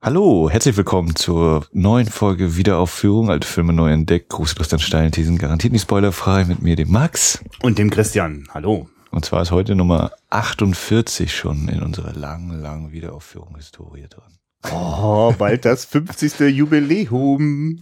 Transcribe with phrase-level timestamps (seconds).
[0.00, 5.10] Hallo, herzlich willkommen zur neuen Folge Wiederaufführung, alte Filme neu entdeckt, große Lust an steilen
[5.10, 7.42] Thesen, garantiert nicht spoilerfrei, mit mir, dem Max.
[7.62, 8.46] Und dem Christian.
[8.54, 8.88] Hallo.
[9.10, 14.38] Und zwar ist heute Nummer 48 schon in unserer langen, langen Wiederaufführung-Historie drin.
[14.72, 16.56] Oh, bald das 50.
[16.56, 17.80] Jubiläum.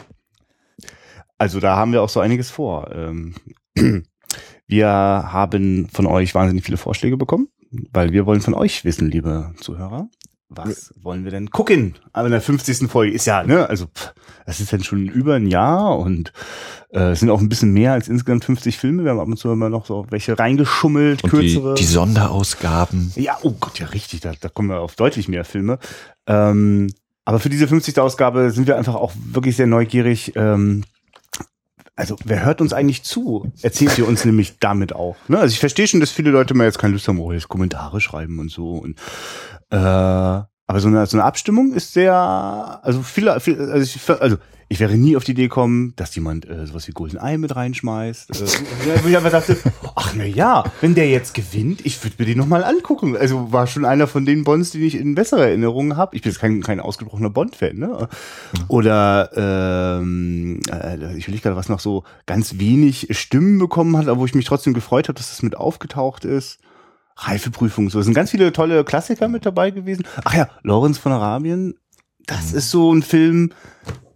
[1.36, 2.90] Also da haben wir auch so einiges vor.
[2.94, 3.34] Ähm,
[4.66, 7.48] wir haben von euch wahnsinnig viele Vorschläge bekommen,
[7.92, 10.08] weil wir wollen von euch wissen, liebe Zuhörer,
[10.48, 11.94] was wollen wir denn gucken?
[12.12, 12.88] Aber in der 50.
[12.88, 14.14] Folge ist ja, ne, also pff,
[14.46, 16.32] das ist dann schon über ein Jahr und
[16.91, 19.02] äh, es sind auch ein bisschen mehr als insgesamt 50 Filme.
[19.05, 21.74] Wir haben ab und zu immer noch so welche reingeschummelt, Und kürzere.
[21.74, 23.12] die, die Sonderausgaben.
[23.16, 25.78] Ja, oh Gott, ja richtig, da, da kommen wir auf deutlich mehr Filme.
[26.27, 26.92] Ähm,
[27.24, 27.98] aber für diese 50.
[27.98, 30.33] Ausgabe sind wir einfach auch wirklich sehr neugierig.
[30.36, 30.84] Ähm,
[31.97, 33.50] also wer hört uns eigentlich zu?
[33.62, 35.16] Erzählt ihr uns nämlich damit auch.
[35.28, 35.38] Ne?
[35.38, 38.00] Also ich verstehe schon, dass viele Leute mal jetzt keine Lust haben, oh, jetzt Kommentare
[38.00, 38.72] schreiben und so.
[38.72, 39.00] Und,
[39.70, 39.77] äh,
[40.69, 42.15] aber so eine, so eine Abstimmung ist sehr,
[42.83, 44.37] also viele, viel, also, ich, also
[44.69, 47.55] ich wäre nie auf die Idee gekommen, dass jemand äh, sowas wie Golden Eye mit
[47.55, 48.31] reinschmeißt.
[48.31, 49.56] Äh, wo ich einfach dachte,
[49.95, 53.17] ach na ja, wenn der jetzt gewinnt, ich würde mir den nochmal angucken.
[53.17, 56.17] Also war schon einer von den Bonds, die ich in bessere Erinnerungen habe.
[56.17, 58.08] Ich bin jetzt kein, kein ausgebrochener Bond-Fan, ne?
[58.67, 59.30] Oder
[60.01, 64.19] ähm, äh, ich will nicht gerade, was noch so ganz wenig Stimmen bekommen hat, aber
[64.19, 66.58] wo ich mich trotzdem gefreut habe, dass das mit aufgetaucht ist.
[67.17, 67.98] Reifeprüfung, so.
[67.98, 70.05] Es sind ganz viele tolle Klassiker mit dabei gewesen.
[70.25, 71.75] Ach ja, Lawrence von Arabien,
[72.27, 73.53] das ist so ein Film.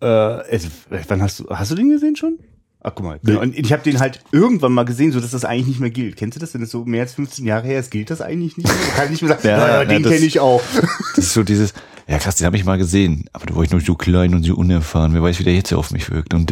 [0.00, 0.68] Äh, also,
[1.08, 2.38] wann hast du, hast du den gesehen schon?
[2.82, 3.18] Ach, guck mal.
[3.22, 3.34] Nee.
[3.34, 6.16] Und ich habe den halt irgendwann mal gesehen, so dass das eigentlich nicht mehr gilt.
[6.16, 8.56] Kennst du das, wenn es so mehr als 15 Jahre her ist, gilt das eigentlich
[8.56, 8.76] nicht mehr?
[8.76, 10.62] Man kann nicht mehr sagen, Ja, ja, ja, den das- kenne ich auch.
[11.16, 11.74] Das ist so dieses,
[12.08, 14.44] ja krass, den habe ich mal gesehen, aber da war ich noch so klein und
[14.44, 15.12] so unerfahren.
[15.12, 16.32] Wer weiß, wie der jetzt auf mich wirkt.
[16.32, 16.50] Und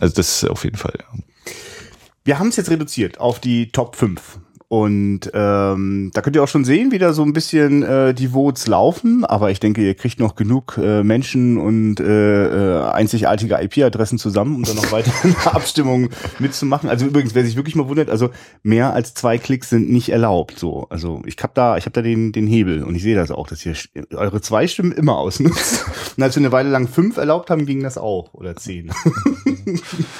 [0.00, 0.94] also das ist auf jeden Fall.
[0.98, 1.52] Ja.
[2.24, 4.20] Wir haben es jetzt reduziert auf die Top 5.
[4.68, 8.28] Und ähm, da könnt ihr auch schon sehen, wie da so ein bisschen äh, die
[8.28, 9.24] Votes laufen.
[9.24, 14.54] Aber ich denke, ihr kriegt noch genug äh, Menschen und äh, äh, einzigartige IP-Adressen zusammen,
[14.56, 16.90] um dann noch weiter eine Abstimmung mitzumachen.
[16.90, 18.28] Also übrigens, wer sich wirklich mal wundert, also
[18.62, 20.58] mehr als zwei Klicks sind nicht erlaubt.
[20.58, 23.30] So, also ich habe da, ich habe da den den Hebel und ich sehe das
[23.30, 23.74] auch, dass ihr
[24.14, 25.86] eure zwei Stimmen immer ausnutzt.
[26.16, 28.90] Und als wir eine Weile lang fünf erlaubt haben, ging das auch oder zehn.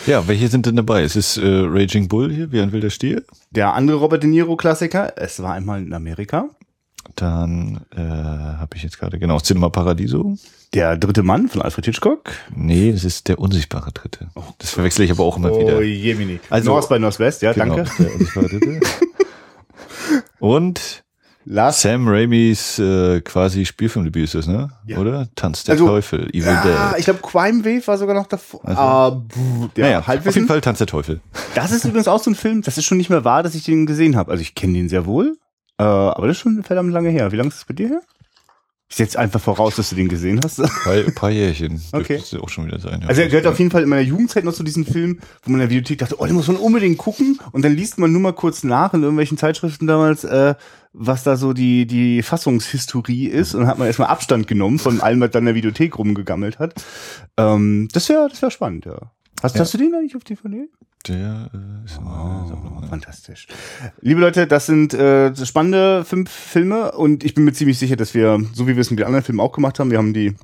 [0.06, 1.02] ja, welche sind denn dabei?
[1.02, 3.22] Es ist äh, Raging Bull hier, wie ein wilder Stier.
[3.50, 6.48] Der andere Robert De Niro Klassiker, es war einmal in Amerika.
[7.16, 10.36] Dann äh, habe ich jetzt gerade, genau, Cinema Paradiso.
[10.74, 12.30] Der dritte Mann von Alfred Hitchcock.
[12.54, 14.28] Nee, das ist der unsichtbare Dritte.
[14.58, 15.78] Das verwechsel ich aber auch immer wieder.
[15.78, 16.40] Oh, Jemini.
[16.50, 17.90] Also- North by Northwest, ja, Genau, danke.
[17.98, 18.80] der unsichtbare Dritte.
[20.38, 21.04] Und
[21.50, 21.80] Last.
[21.80, 24.68] Sam Raimis äh, quasi Spielfilmdebüt ist das, ne?
[24.86, 24.98] Ja.
[24.98, 25.28] Oder?
[25.34, 26.98] Tanz der Also, Teufel, Evil Ah, Dead.
[26.98, 28.60] ich glaube, Crime Wave war sogar noch davor.
[28.64, 31.20] Also- Ah, buh, der Naja, auf jeden Fall Tanz der Teufel.
[31.54, 33.64] Das ist übrigens auch so ein Film, das ist schon nicht mehr wahr, dass ich
[33.64, 34.30] den gesehen habe.
[34.30, 35.38] Also ich kenne den sehr wohl,
[35.78, 37.32] äh, aber das ist schon verdammt lange her.
[37.32, 38.00] Wie lange ist das bei dir her?
[38.90, 40.56] Ich setze einfach voraus, dass du den gesehen hast.
[40.62, 41.80] Paar, paar Jährchen.
[41.92, 42.14] Okay.
[42.14, 43.00] Es auch schon wieder sein.
[43.02, 43.08] Ja.
[43.08, 45.60] Also er gehört auf jeden Fall in meiner Jugendzeit noch zu diesen Film, wo man
[45.60, 47.38] in der Videothek dachte, oh, den muss man unbedingt gucken.
[47.52, 50.54] Und dann liest man nur mal kurz nach in irgendwelchen Zeitschriften damals, äh,
[50.94, 53.54] was da so die, die Fassungshistorie ist.
[53.54, 56.58] Und dann hat man erstmal Abstand genommen von allem, was da in der Videothek rumgegammelt
[56.58, 56.74] hat.
[57.36, 59.12] Ähm, das wäre das wär spannend, ja.
[59.42, 59.60] Hast, Ja.
[59.60, 60.66] hast du den eigentlich auf DVD?
[61.06, 62.88] Der äh, ist ja.
[62.88, 63.46] Fantastisch.
[64.00, 68.14] Liebe Leute, das sind äh, spannende fünf Filme und ich bin mir ziemlich sicher, dass
[68.14, 70.34] wir, so wie wir es mit den anderen Filmen auch gemacht haben, wir haben die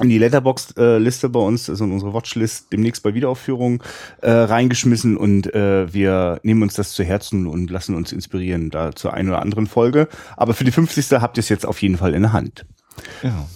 [0.00, 3.82] in die Letterboxd-Liste bei uns, also in unsere Watchlist, demnächst bei Wiederaufführung
[4.20, 8.94] äh, reingeschmissen und äh, wir nehmen uns das zu Herzen und lassen uns inspirieren da
[8.94, 10.08] zur einen oder anderen Folge.
[10.36, 11.10] Aber für die 50.
[11.20, 12.64] habt ihr es jetzt auf jeden Fall in der Hand.
[13.22, 13.46] Ja.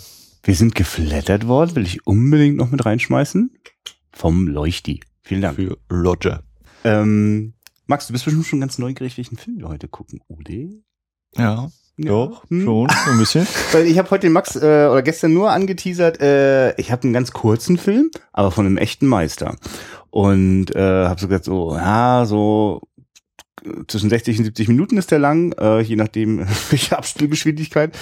[0.42, 3.56] Wir sind geflattert worden, will ich unbedingt noch mit reinschmeißen.
[4.10, 5.00] Vom Leuchti.
[5.22, 5.56] Vielen Dank.
[5.56, 6.42] Für Roger.
[6.84, 7.54] Ähm,
[7.86, 10.20] Max, du bist bestimmt schon ganz neugierig, welchen Film wir heute gucken.
[10.28, 10.82] Ude?
[11.36, 12.08] Ja, Ja.
[12.08, 12.64] doch, Hm.
[12.64, 13.46] schon, so ein bisschen.
[13.72, 14.58] Weil ich habe heute den Max äh,
[14.90, 19.06] oder gestern nur angeteasert, äh, ich habe einen ganz kurzen Film, aber von einem echten
[19.06, 19.56] Meister.
[20.10, 22.82] Und äh, habe so gesagt, so, ja, so
[23.86, 26.40] zwischen 60 und 70 Minuten ist der lang, äh, je nachdem
[26.70, 27.96] welche Abspielgeschwindigkeit.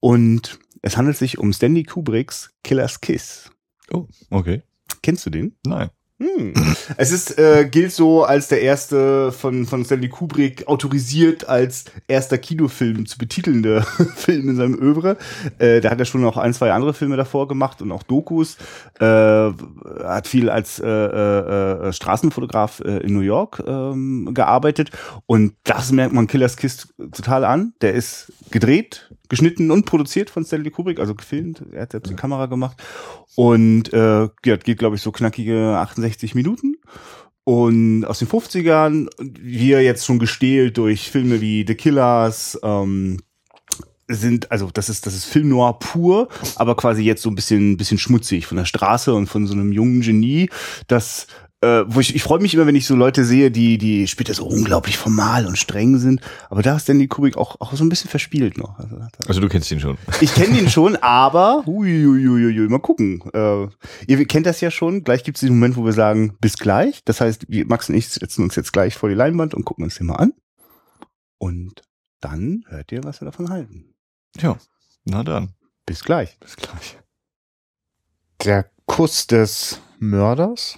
[0.00, 3.50] Und es handelt sich um Stanley Kubricks Killer's Kiss.
[3.90, 4.62] Oh, okay.
[5.02, 5.56] Kennst du den?
[5.66, 5.90] Nein.
[6.20, 6.52] Hm.
[6.96, 12.38] Es ist, äh, gilt so als der erste von, von Stanley Kubrick autorisiert als erster
[12.38, 13.82] Kinofilm zu betitelnde
[14.16, 15.16] Film in seinem Övre.
[15.58, 18.56] Äh, da hat er schon noch ein, zwei andere Filme davor gemacht und auch Dokus.
[18.98, 24.90] Äh, hat viel als äh, äh, äh, Straßenfotograf äh, in New York ähm, gearbeitet.
[25.26, 27.74] Und das merkt man Killers Kiss total an.
[27.80, 31.62] Der ist gedreht, geschnitten und produziert von Stanley Kubrick, also gefilmt.
[31.72, 32.82] Er hat selbst die Kamera gemacht.
[33.36, 36.76] Und äh, ja, geht, glaube ich, so knackige 68 Minuten.
[37.44, 43.18] Und aus den 50ern, wir jetzt schon gestählt durch Filme wie The Killers, ähm,
[44.08, 47.76] sind, also das ist, das ist Film Noir pur, aber quasi jetzt so ein bisschen,
[47.76, 50.48] bisschen schmutzig von der Straße und von so einem jungen Genie,
[50.86, 51.26] das
[51.60, 54.32] äh, wo ich, ich freue mich immer, wenn ich so Leute sehe, die, die später
[54.32, 56.20] so unglaublich formal und streng sind.
[56.50, 58.78] Aber da ist Stanley Kubrick auch, auch so ein bisschen verspielt noch.
[58.78, 58.96] Also,
[59.26, 59.98] also du kennst ihn schon.
[60.20, 63.22] Ich kenne ihn schon, aber huiuiuiui, mal gucken.
[63.32, 63.66] Äh,
[64.06, 65.02] ihr kennt das ja schon.
[65.02, 67.02] Gleich gibt es den Moment, wo wir sagen, bis gleich.
[67.04, 69.96] Das heißt, Max und ich setzen uns jetzt gleich vor die Leinwand und gucken uns
[69.96, 70.32] den mal an.
[71.38, 71.82] Und
[72.20, 73.94] dann hört ihr, was wir davon halten.
[74.36, 74.58] Ja,
[75.04, 75.54] na dann.
[75.86, 76.38] Bis gleich.
[76.38, 76.98] Bis gleich.
[78.44, 80.76] Der Kuss des Mörders.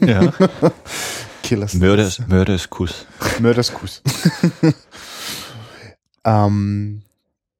[0.00, 0.32] Ja.
[1.44, 1.74] Killers.
[1.74, 3.06] Mörders, Mörderskuss.
[3.38, 4.02] Mörderskuss.
[6.24, 7.02] ähm,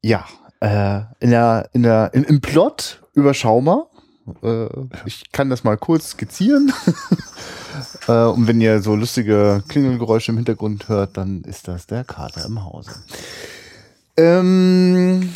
[0.03, 0.25] ja,
[0.61, 3.87] äh, in der, in der, in, im Plot überschaubar.
[4.43, 4.67] Äh,
[5.05, 6.73] ich kann das mal kurz skizzieren.
[8.09, 12.47] äh, und wenn ihr so lustige Klingelgeräusche im Hintergrund hört, dann ist das der Kater
[12.47, 12.91] im Hause.
[14.17, 15.33] Ähm,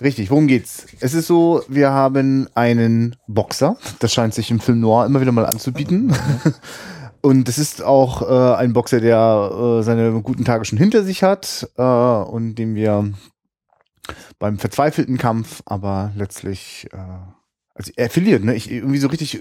[0.00, 0.86] Richtig, worum geht's?
[1.00, 3.76] Es ist so, wir haben einen Boxer.
[3.98, 6.14] Das scheint sich im Film Noir immer wieder mal anzubieten.
[7.22, 11.22] Und es ist auch äh, ein Boxer, der äh, seine guten Tage schon hinter sich
[11.22, 13.12] hat äh, und dem wir
[14.38, 16.96] beim verzweifelten Kampf, aber letztlich, äh,
[17.74, 18.54] also er verliert, ne?
[18.54, 19.38] Ich irgendwie so richtig,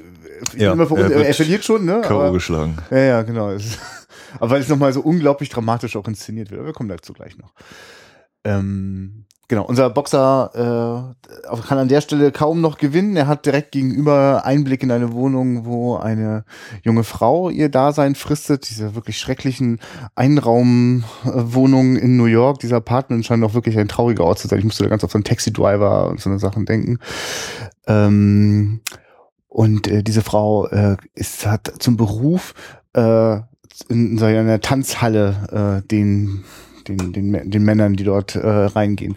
[0.57, 2.01] Ja, immer verun- er er verliert schon, ne?
[2.03, 2.33] K.O.
[2.33, 2.77] Geschlagen.
[2.91, 3.47] ja, ja, genau.
[4.39, 6.59] Aber weil es nochmal so unglaublich dramatisch auch inszeniert wird.
[6.59, 7.53] Aber wir kommen dazu gleich noch.
[8.43, 11.15] Ähm, genau, unser Boxer
[11.49, 13.17] äh, kann an der Stelle kaum noch gewinnen.
[13.17, 16.45] Er hat direkt gegenüber Einblick in eine Wohnung, wo eine
[16.83, 18.69] junge Frau ihr Dasein fristet.
[18.69, 19.79] Diese wirklich schrecklichen
[20.15, 22.59] Einraumwohnungen in New York.
[22.59, 24.59] Dieser Apartment scheint auch wirklich ein trauriger Ort zu sein.
[24.59, 26.99] Ich musste da ganz auf so einen Taxi-Driver und so eine Sachen denken.
[27.87, 28.79] Ähm,
[29.49, 32.53] und äh, diese Frau äh, ist, hat zum Beruf
[32.93, 33.37] äh,
[33.87, 36.43] in so einer Tanzhalle äh, den,
[36.89, 39.15] den, den, den Männern, die dort äh, reingehen,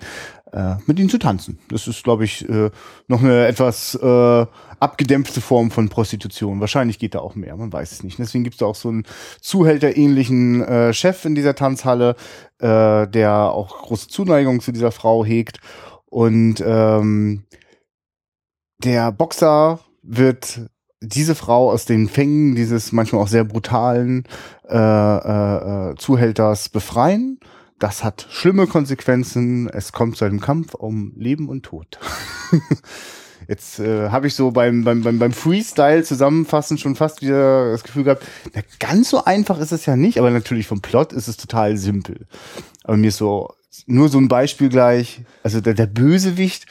[0.53, 1.59] äh, mit ihnen zu tanzen.
[1.69, 2.71] Das ist, glaube ich, äh,
[3.09, 4.47] noch eine etwas äh,
[4.79, 6.61] abgedämpfte Form von Prostitution.
[6.61, 8.19] Wahrscheinlich geht da auch mehr, man weiß es nicht.
[8.19, 9.05] Deswegen gibt es auch so einen
[9.41, 12.17] Zuhälterähnlichen äh, Chef in dieser Tanzhalle,
[12.59, 15.59] äh, der auch große Zuneigung zu dieser Frau hegt.
[16.07, 17.45] Und ähm,
[18.85, 20.69] der Boxer wird
[21.01, 24.25] diese Frau aus den Fängen dieses manchmal auch sehr brutalen
[24.69, 27.39] äh, äh, äh, Zuhälters befreien.
[27.83, 29.69] Das hat schlimme Konsequenzen.
[29.69, 31.99] Es kommt zu einem Kampf um Leben und Tod.
[33.49, 37.83] Jetzt äh, habe ich so beim, beim, beim, beim Freestyle zusammenfassen schon fast wieder das
[37.83, 38.25] Gefühl gehabt,
[38.55, 41.77] na, ganz so einfach ist es ja nicht, aber natürlich vom Plot ist es total
[41.77, 42.29] simpel.
[42.85, 43.53] Aber mir ist so,
[43.87, 46.67] nur so ein Beispiel gleich, also der, der Bösewicht,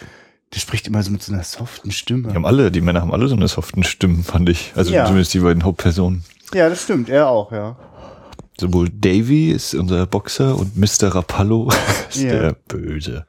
[0.53, 2.29] der spricht immer so mit so einer soften Stimme.
[2.29, 4.71] Die haben alle, die Männer haben alle so eine soften Stimmen, fand ich.
[4.77, 5.03] Also Ja.
[5.07, 6.23] zumindest die beiden Hauptpersonen.
[6.53, 7.75] Ja, das stimmt, er auch, ja.
[8.61, 11.07] Sowohl Davy ist unser Boxer und Mr.
[11.15, 11.69] Rapallo
[12.09, 12.29] ist Ja.
[12.31, 13.25] der Böse.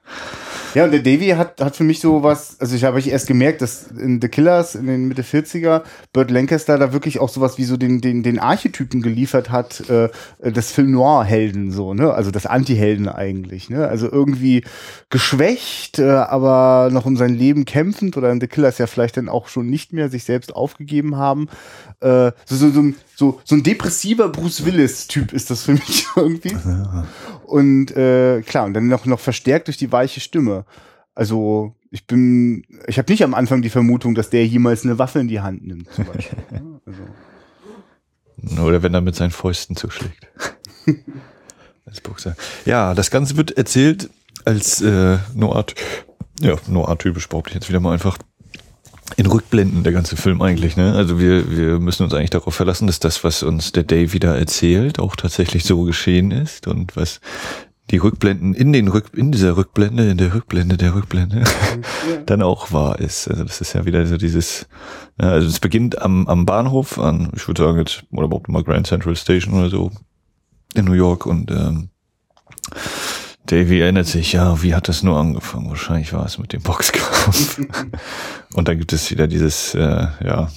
[0.75, 3.27] Ja, und der Davy hat, hat für mich so was, also ich habe ich erst
[3.27, 5.83] gemerkt, dass in The Killers in den Mitte 40er
[6.15, 10.09] Burt Lancaster da wirklich auch sowas wie so den, den, den Archetypen geliefert hat, äh,
[10.43, 12.13] des Film Noir-Helden so, ne?
[12.15, 13.87] Also das Anti-Helden eigentlich, ne?
[13.87, 14.65] Also irgendwie
[15.11, 19.29] geschwächt, äh, aber noch um sein Leben kämpfend oder in The Killers ja vielleicht dann
[19.29, 21.49] auch schon nicht mehr sich selbst aufgegeben haben.
[22.01, 26.07] Äh, so, so, so, ein- so, so ein depressiver Bruce Willis-Typ ist das für mich
[26.17, 26.57] irgendwie.
[27.45, 30.65] Und äh, klar, und dann noch, noch verstärkt durch die weiche Stimme.
[31.15, 35.21] Also ich bin, ich habe nicht am Anfang die Vermutung, dass der jemals eine Waffe
[35.21, 35.89] in die Hand nimmt.
[35.93, 36.39] Zum Beispiel.
[36.51, 38.61] Ja, also.
[38.67, 40.27] Oder wenn er mit seinen Fäusten zuschlägt.
[41.87, 42.35] als Boxer.
[42.65, 44.11] Ja, das Ganze wird erzählt
[44.45, 45.67] als äh, Noir,
[46.41, 48.19] ja, Noir-typisch behaupte ich jetzt wieder mal einfach.
[49.17, 50.95] In Rückblenden der ganze Film eigentlich, ne?
[50.95, 54.37] Also wir, wir müssen uns eigentlich darauf verlassen, dass das, was uns der Dave wieder
[54.37, 57.21] erzählt, auch tatsächlich so geschehen ist und was
[57.91, 61.45] die Rückblenden in den Rück, in dieser Rückblende, in der Rückblende der Rückblende,
[62.27, 63.29] dann auch wahr ist.
[63.29, 64.67] Also das ist ja wieder so dieses,
[65.21, 68.65] ja, also es beginnt am, am Bahnhof an, ich würde sagen jetzt, oder überhaupt mal
[68.65, 69.91] Grand Central Station oder so
[70.75, 71.91] in New York und ähm,
[73.53, 75.69] Davy erinnert sich, ja, wie hat das nur angefangen?
[75.69, 77.61] Wahrscheinlich war es mit dem Boxkampf.
[78.55, 80.49] und dann gibt es wieder dieses, äh, ja,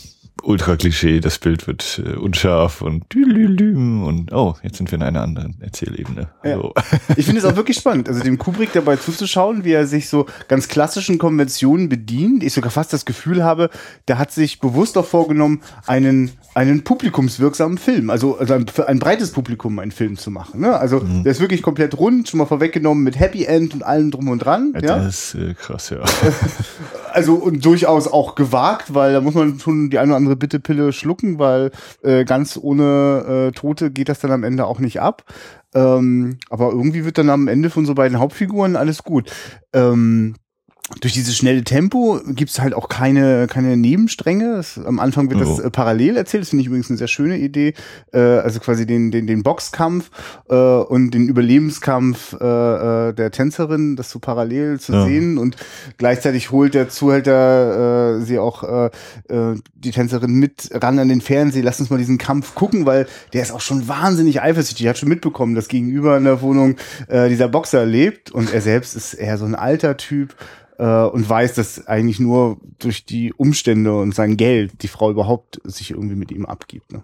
[0.43, 5.23] Ultra-Klischee, das Bild wird äh, unscharf und düdelüm und oh, jetzt sind wir in einer
[5.23, 6.29] anderen Erzählebene.
[6.43, 6.55] Ja.
[6.55, 6.73] Also,
[7.17, 10.27] Ich finde es auch wirklich spannend, also dem Kubrick dabei zuzuschauen, wie er sich so
[10.47, 12.43] ganz klassischen Konventionen bedient.
[12.43, 13.69] Ich sogar fast das Gefühl habe,
[14.07, 18.97] der hat sich bewusst auch vorgenommen, einen einen publikumswirksamen Film, also, also ein, für ein
[18.97, 20.61] breites Publikum einen Film zu machen.
[20.61, 20.75] Ne?
[20.75, 24.29] Also der ist wirklich komplett rund, schon mal vorweggenommen mit Happy End und allem drum
[24.29, 24.73] und dran.
[24.75, 24.97] Ja?
[24.99, 25.99] das ist äh, krass, ja.
[27.13, 30.91] Also und durchaus auch gewagt, weil da muss man schon die eine oder andere Bittepille
[30.93, 31.71] schlucken, weil
[32.03, 35.23] äh, ganz ohne äh, Tote geht das dann am Ende auch nicht ab.
[35.73, 39.29] Ähm, aber irgendwie wird dann am Ende von so beiden Hauptfiguren alles gut.
[39.73, 40.35] Ähm,
[41.01, 44.57] durch dieses schnelle Tempo gibt's halt auch keine, keine Nebenstränge.
[44.57, 45.61] Das, am Anfang wird das Oh.
[45.61, 46.43] äh, parallel erzählt.
[46.43, 47.73] Das finde ich übrigens eine sehr schöne Idee.
[48.13, 50.11] Äh, also quasi den, den, den Boxkampf
[50.47, 55.05] äh, und den Überlebenskampf äh, äh, der Tänzerin, das so parallel zu Ja.
[55.05, 55.39] sehen.
[55.39, 55.55] Und
[55.97, 58.89] gleichzeitig holt der Zuhälter äh, sie auch äh,
[59.33, 61.63] äh, die Tänzerin mit ran an den Fernseher.
[61.63, 64.85] Lass uns mal diesen Kampf gucken, weil der ist auch schon wahnsinnig eifersüchtig.
[64.85, 66.75] Er hat schon mitbekommen, dass gegenüber in der Wohnung
[67.07, 70.35] äh, dieser Boxer lebt und er selbst ist eher so ein alter Typ
[70.77, 75.61] äh, und weiß, dass eigentlich nur durch die Umstände und sein Geld die Frau überhaupt
[75.63, 76.91] sich irgendwie mit ihm abgibt.
[76.91, 77.01] Ne?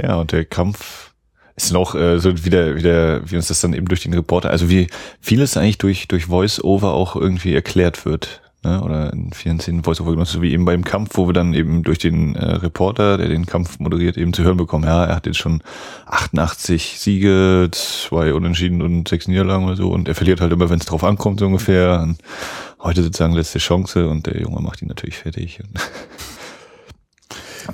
[0.00, 1.12] Ja, und der Kampf
[1.56, 4.70] ist noch äh, so wieder, wieder, wie uns das dann eben durch den Reporter, also
[4.70, 4.88] wie
[5.20, 8.40] vieles eigentlich durch, durch Voice-Over auch irgendwie erklärt wird.
[8.64, 8.80] Ne?
[8.82, 11.98] Oder in vielen Szenen Voice-Over genutzt, wie eben beim Kampf, wo wir dann eben durch
[11.98, 15.38] den äh, Reporter, der den Kampf moderiert, eben zu hören bekommen, ja, er hat jetzt
[15.38, 15.62] schon
[16.06, 20.78] 88 Siege, zwei Unentschieden und sechs Niederlagen oder so und er verliert halt immer, wenn
[20.78, 22.00] es drauf ankommt, so ungefähr.
[22.02, 22.18] Und
[22.80, 25.60] heute sozusagen letzte Chance und der Junge macht ihn natürlich fertig.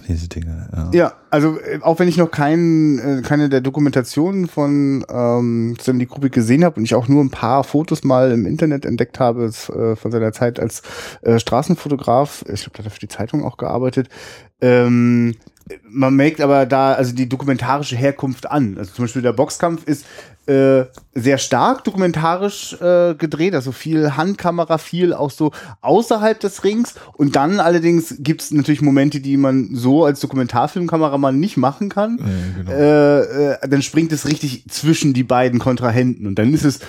[0.06, 0.90] Diese Dinge, ja.
[0.92, 6.06] Ja, also äh, auch wenn ich noch kein, äh, keine der Dokumentationen von ähm, Stanley
[6.06, 9.46] Kubrick gesehen habe und ich auch nur ein paar Fotos mal im Internet entdeckt habe
[9.46, 10.82] äh, von seiner Zeit als
[11.22, 14.08] äh, Straßenfotograf, ich glaube, da hat er für die Zeitung auch gearbeitet,
[14.60, 15.34] ähm,
[15.88, 18.76] man merkt aber da also die dokumentarische Herkunft an.
[18.78, 20.06] Also zum Beispiel der Boxkampf ist
[20.48, 26.94] äh, sehr stark dokumentarisch äh, gedreht, also viel Handkamera, viel auch so außerhalb des Rings.
[27.16, 32.18] Und dann allerdings gibt es natürlich Momente, die man so als Dokumentarfilmkameramann nicht machen kann.
[32.18, 32.24] Ja,
[32.56, 32.70] genau.
[32.70, 36.80] Äh, äh, dann springt es richtig zwischen die beiden Kontrahenten und dann ist es,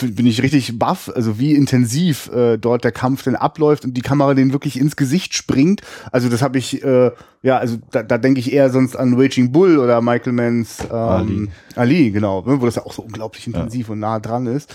[0.00, 4.02] bin ich richtig baff, also wie intensiv äh, dort der Kampf denn abläuft und die
[4.02, 5.80] Kamera den wirklich ins Gesicht springt.
[6.12, 7.10] Also das habe ich, äh,
[7.42, 10.90] ja, also da, da denke ich eher sonst an Raging Bull oder Michael Manns ähm,
[10.90, 11.50] Ali.
[11.76, 14.74] Ali, genau, ne, wo das ja auch so unglaublich intensiv und nah dran ist.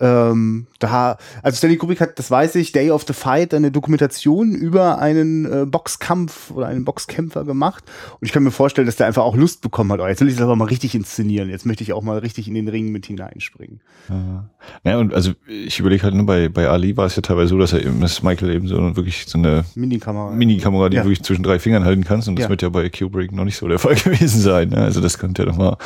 [0.00, 4.52] Ähm, da, also Stanley Kubrick hat, das weiß ich, Day of the Fight, eine Dokumentation
[4.54, 7.84] über einen äh, Boxkampf oder einen Boxkämpfer gemacht.
[8.20, 10.00] Und ich kann mir vorstellen, dass der einfach auch Lust bekommen hat.
[10.00, 11.48] Oh, jetzt will ich das aber mal richtig inszenieren.
[11.50, 13.80] Jetzt möchte ich auch mal richtig in den Ring mit hineinspringen.
[14.08, 14.48] Ja.
[14.84, 17.58] ja, und also ich überlege halt nur, bei, bei Ali war es ja teilweise so,
[17.58, 20.30] dass er eben, dass Michael eben so wirklich so eine Minikamera.
[20.30, 21.02] Minikamera, die Ja.
[21.02, 22.48] du wirklich zwischen drei Fingern halten kannst und das Ja.
[22.50, 24.70] wird ja bei Kubrick noch nicht so der Fall gewesen sein.
[24.70, 24.78] Ne?
[24.78, 25.76] Also das kommt ja nochmal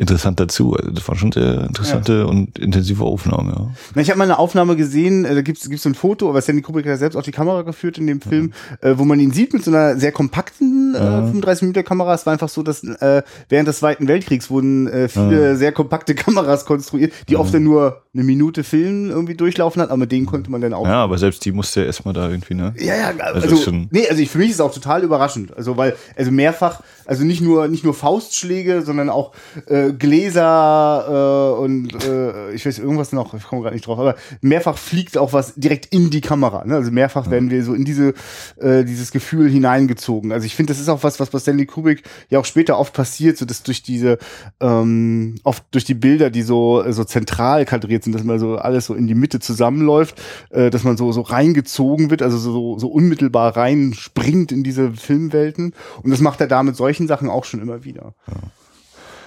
[0.00, 0.74] interessant dazu.
[0.74, 3.52] Also das war schon sehr interessante und intensive Aufnahme.
[3.52, 3.70] Ja.
[3.94, 6.40] Na, ich habe mal eine Aufnahme gesehen, äh, da gibt's gibt's so ein Foto, aber
[6.40, 9.20] Stanley Kubrick hat ja selbst auch die Kamera geführt in dem Film, äh, wo man
[9.20, 12.14] ihn sieht mit so einer sehr kompakten äh, 35 mm Kamera.
[12.14, 16.14] Es war einfach so, dass äh, während des Zweiten Weltkriegs wurden äh, viele sehr kompakte
[16.14, 20.26] Kameras konstruiert, die oft dann nur eine Minute Film irgendwie durchlaufen hat, aber mit denen
[20.26, 20.86] konnte man dann auch.
[20.86, 22.74] ja, aber selbst die musste ja erstmal da irgendwie, ne?
[22.78, 25.56] Ja, ja, Also also, nee, also ich, für mich ist es auch total überraschend.
[25.56, 29.32] Also, weil, also mehrfach, also nicht nur, nicht nur Faustschläge, sondern auch
[29.66, 34.16] äh, Gläser äh, und äh, ich weiß irgendwas noch, ich komme gerade nicht drauf, aber
[34.40, 36.64] mehrfach fliegt auch was direkt in die Kamera.
[36.64, 36.74] Ne?
[36.76, 38.14] Also mehrfach werden wir so in diese,
[38.56, 40.32] äh, dieses Gefühl hineingezogen.
[40.32, 42.92] Also ich finde, das ist auch was, was bei Stanley Kubrick ja auch später oft
[42.92, 44.18] passiert, so dass durch diese,
[44.60, 48.86] ähm, oft durch die Bilder, die so, so zentral kadriert sind, dass man so alles
[48.86, 52.88] so in die Mitte zusammenläuft, äh, dass man so, so reingezogen wird, also so, so
[52.88, 55.74] unmittelbar reinspringt in diese Filmwelten.
[56.02, 58.14] Und das macht er da mit solchen Sachen auch schon immer wieder.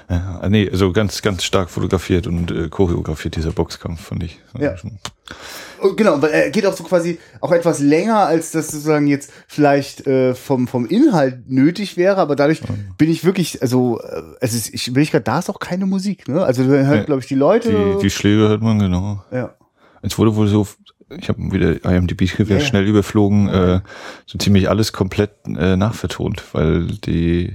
[0.09, 4.37] Ja, nee, also ganz, ganz stark fotografiert und äh, choreografiert, dieser Boxkampf, fand ich.
[4.59, 4.75] Ja.
[5.79, 9.31] Und genau, weil er geht auch so quasi auch etwas länger, als das sozusagen jetzt
[9.47, 12.61] vielleicht äh, vom, vom Inhalt nötig wäre, aber dadurch
[12.97, 15.85] bin ich wirklich, also, äh, es ist, ich will ich gerade, da ist auch keine
[15.85, 16.43] Musik, ne?
[16.43, 17.03] Also man hört, Ja.
[17.05, 17.69] glaube ich, die Leute.
[17.95, 19.23] Die, die Schläge hört man, genau.
[19.31, 19.55] ja.
[20.01, 20.67] Es wurde wohl so,
[21.19, 22.65] ich habe wieder IMDb wieder Ja, ja.
[22.65, 23.81] schnell überflogen, äh,
[24.25, 27.53] so ziemlich alles komplett äh, nachvertont, weil die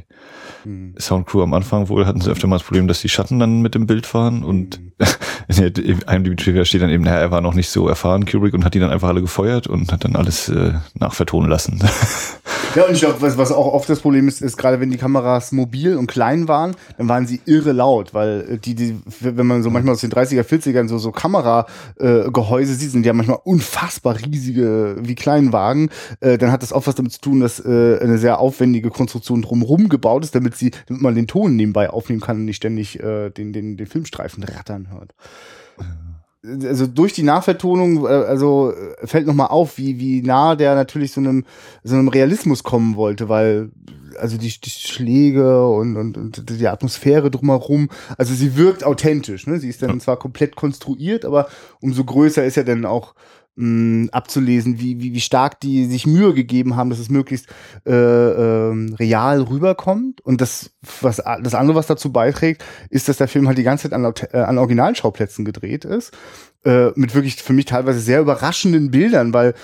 [0.65, 0.95] Hm.
[0.99, 3.77] Soundcrew am Anfang wohl hatten sie öfter mal das Problem, dass die Schatten dann mit
[3.77, 4.93] dem Bild waren und Hm.
[5.77, 8.75] in IMDb steht dann eben, naja, er war noch nicht so erfahren, Kubrick, und hat
[8.75, 11.79] die dann einfach alle gefeuert und hat dann alles äh, nachvertonen lassen.
[12.79, 14.99] Ja, und ich glaube, was, was auch oft das Problem ist, ist gerade wenn die
[14.99, 19.49] Kameras mobil und klein waren, dann waren sie irre laut, weil äh, die, die wenn
[19.49, 23.41] man so manchmal aus den 30er, 40ern so, so Kameragehäuse Gehäuse sieht, sind ja manchmal
[23.43, 27.99] unfassbar riesige, wie Kleinwagen, äh, dann hat das auch was damit zu tun, dass äh,
[28.01, 32.21] eine sehr aufwendige Konstruktion drumherum gebaut ist, damit sie, damit man den Ton nebenbei aufnehmen
[32.21, 35.15] kann und nicht ständig äh, den, den, den Filmstreifen rattern hört
[36.45, 41.13] also durch die Nachvertonung, äh, also äh, fällt nochmal auf, wie, wie nah der natürlich
[41.13, 41.45] so einem,
[41.83, 43.71] so einem Realismus kommen wollte, weil
[44.19, 49.59] also die, die Schläge und, und, und die Atmosphäre drumherum, also sie wirkt authentisch, ne?
[49.61, 51.49] Sie ist dann zwar komplett konstruiert, aber
[51.81, 53.15] umso größer ist ja dann auch
[53.59, 57.49] mh, abzulesen, wie, wie, wie stark die sich Mühe gegeben haben, dass es möglichst
[57.85, 60.21] äh, äh, real rüberkommt.
[60.21, 63.91] Und das, was das andere, was dazu beiträgt, ist, dass der Film halt die ganze
[63.91, 66.17] Zeit an, äh, an Originalschauplätzen gedreht ist.
[66.65, 69.55] Äh, mit wirklich für mich teilweise sehr überraschenden Bildern, weil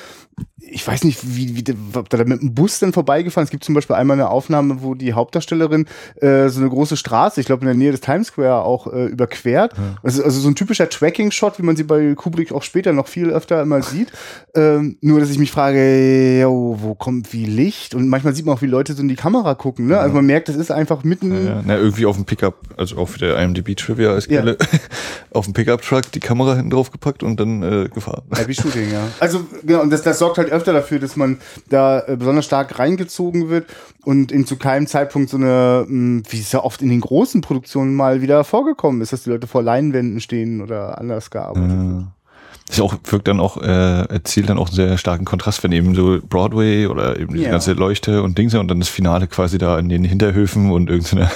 [0.75, 1.65] ich weiß nicht, wie, wie
[1.95, 3.45] ob da mit dem Bus dann vorbeigefahren.
[3.45, 7.41] Es gibt zum Beispiel einmal eine Aufnahme, wo die Hauptdarstellerin äh, so eine große Straße,
[7.41, 9.73] ich glaube in der Nähe des Times Square auch äh, überquert.
[9.77, 9.97] Ja.
[10.03, 13.31] Also, also so ein typischer Tracking-Shot, wie man sie bei Kubrick auch später noch viel
[13.31, 14.13] öfter immer sieht.
[14.57, 17.97] Ähm, nur, dass ich mich frage, yo, wo kommt wie Licht?
[17.97, 19.89] Und manchmal sieht man auch, wie Leute so in die Kamera gucken.
[19.89, 19.95] Ne?
[19.95, 20.01] Ja.
[20.01, 21.45] Also man merkt, das ist einfach mitten.
[21.45, 21.61] Ja.
[21.65, 24.57] Na, irgendwie auf dem Pickup, also auf der IMDb-Trivia als Quelle,
[25.33, 28.23] auf dem Pickup-Truck die Kamera hinten drauf gepackt und dann äh, gefahren.
[28.33, 29.09] Happy Shooting, ja.
[29.19, 32.79] Also genau, und das, das sorgt halt öfter dafür, dass man da äh, besonders stark
[32.79, 33.67] reingezogen wird
[34.05, 37.41] und in zu keinem Zeitpunkt so eine, hm, wie es ja oft in den großen
[37.41, 41.85] Produktionen mal wieder vorgekommen ist, dass die Leute vor Leinwänden stehen oder anders gearbeitet ja.
[41.85, 42.05] wird.
[42.69, 45.95] Das auch, wirkt dann auch, äh, erzielt dann auch einen sehr starken Kontrast, wenn eben
[45.95, 47.51] so Broadway oder eben die ja.
[47.51, 51.31] ganze Leuchte und Dinge und dann das Finale quasi da in den Hinterhöfen und irgendeine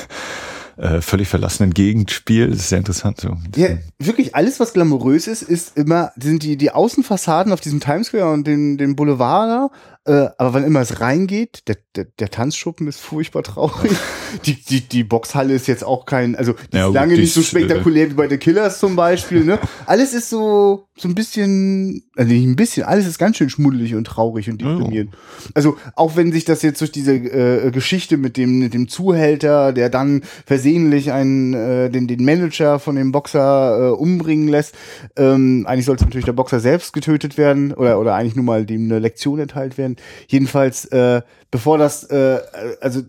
[0.79, 2.53] äh, völlig verlassenen Gegend spielt.
[2.53, 3.21] Das ist sehr interessant.
[3.21, 3.37] So.
[3.57, 3.69] Ja,
[3.99, 8.33] wirklich alles, was glamourös ist, ist immer, sind die, die Außenfassaden auf diesem Times Square
[8.33, 9.71] und den, den Boulevard da
[10.09, 13.93] äh, aber wann immer es reingeht, der, der, der Tanzschuppen ist furchtbar traurig.
[14.47, 17.43] die, die, die Boxhalle ist jetzt auch kein, also die ja, ist lange nicht so
[17.43, 19.45] spektakulär äh, wie bei The Killers zum Beispiel.
[19.45, 19.59] Ne?
[19.87, 23.95] Alles ist so, so ein bisschen, also nicht ein bisschen, alles ist ganz schön schmuddelig
[23.95, 25.11] und traurig und deprimierend.
[25.13, 25.51] Oh.
[25.55, 29.73] Also auch wenn sich das jetzt durch diese äh, Geschichte mit dem, mit dem Zuhälter,
[29.73, 34.75] der dann versehentlich einen, äh, den, den Manager von dem Boxer äh, umbringen lässt,
[35.17, 38.85] ähm, eigentlich sollte natürlich der Boxer selbst getötet werden oder, oder eigentlich nur mal dem
[38.85, 39.98] eine Lektion erteilt werden.
[40.29, 42.41] Jedenfalls, äh, bevor das, äh,
[42.81, 43.03] also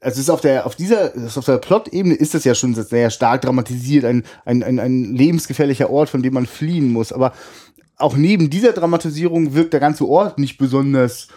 [0.00, 3.42] also ist auf der auf dieser auf der Plot-Ebene ist das ja schon sehr stark
[3.42, 7.12] dramatisiert, ein, ein, ein, ein lebensgefährlicher Ort, von dem man fliehen muss.
[7.12, 7.32] Aber
[7.96, 11.28] auch neben dieser Dramatisierung wirkt der ganze Ort nicht besonders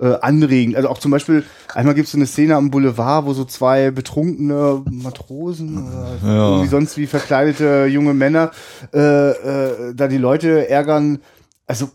[0.00, 0.76] äh, anregend.
[0.76, 1.44] Also auch zum Beispiel,
[1.74, 6.48] einmal gibt es so eine Szene am Boulevard, wo so zwei betrunkene Matrosen oder ja.
[6.48, 8.50] irgendwie sonst wie verkleidete junge Männer
[8.92, 11.20] äh, äh, da die Leute ärgern.
[11.66, 11.90] Also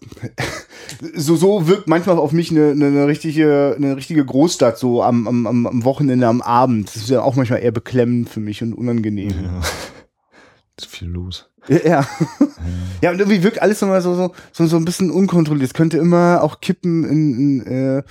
[1.16, 5.28] so, so wirkt manchmal auf mich eine, eine, eine, richtige, eine richtige Großstadt, so am,
[5.28, 6.88] am, am Wochenende, am Abend.
[6.88, 9.30] Das ist ja auch manchmal eher beklemmend für mich und unangenehm.
[9.30, 9.62] Ja.
[10.78, 11.50] Ist viel los.
[11.68, 12.08] Ja, ja.
[13.02, 13.12] ja.
[13.12, 15.68] und irgendwie wirkt alles immer so, so, so, so ein bisschen unkontrolliert.
[15.68, 18.04] Es könnte immer auch kippen in, in, äh,